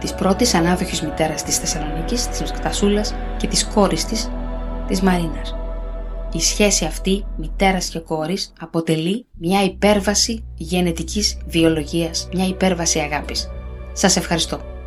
της 0.00 0.14
πρώτης 0.14 0.54
ανάδοχης 0.54 1.02
μητέρας 1.02 1.42
της 1.42 1.56
Θεσσαλονίκης, 1.58 2.26
της 2.28 2.52
Τασούλας 2.62 3.14
και 3.36 3.46
της 3.46 3.66
κόρης 3.66 4.04
της, 4.04 4.30
της 4.88 5.00
Μαρίνας. 5.00 5.56
Η 6.32 6.40
σχέση 6.40 6.84
αυτή 6.84 7.24
μητέρας 7.36 7.88
και 7.88 7.98
κόρης 7.98 8.52
αποτελεί 8.60 9.26
μια 9.32 9.64
υπέρβαση 9.64 10.44
γενετικής 10.56 11.38
βιολογίας, 11.46 12.28
μια 12.32 12.46
υπέρβαση 12.46 12.98
αγάπης. 12.98 13.48
Σας 13.92 14.16
ευχαριστώ. 14.16 14.77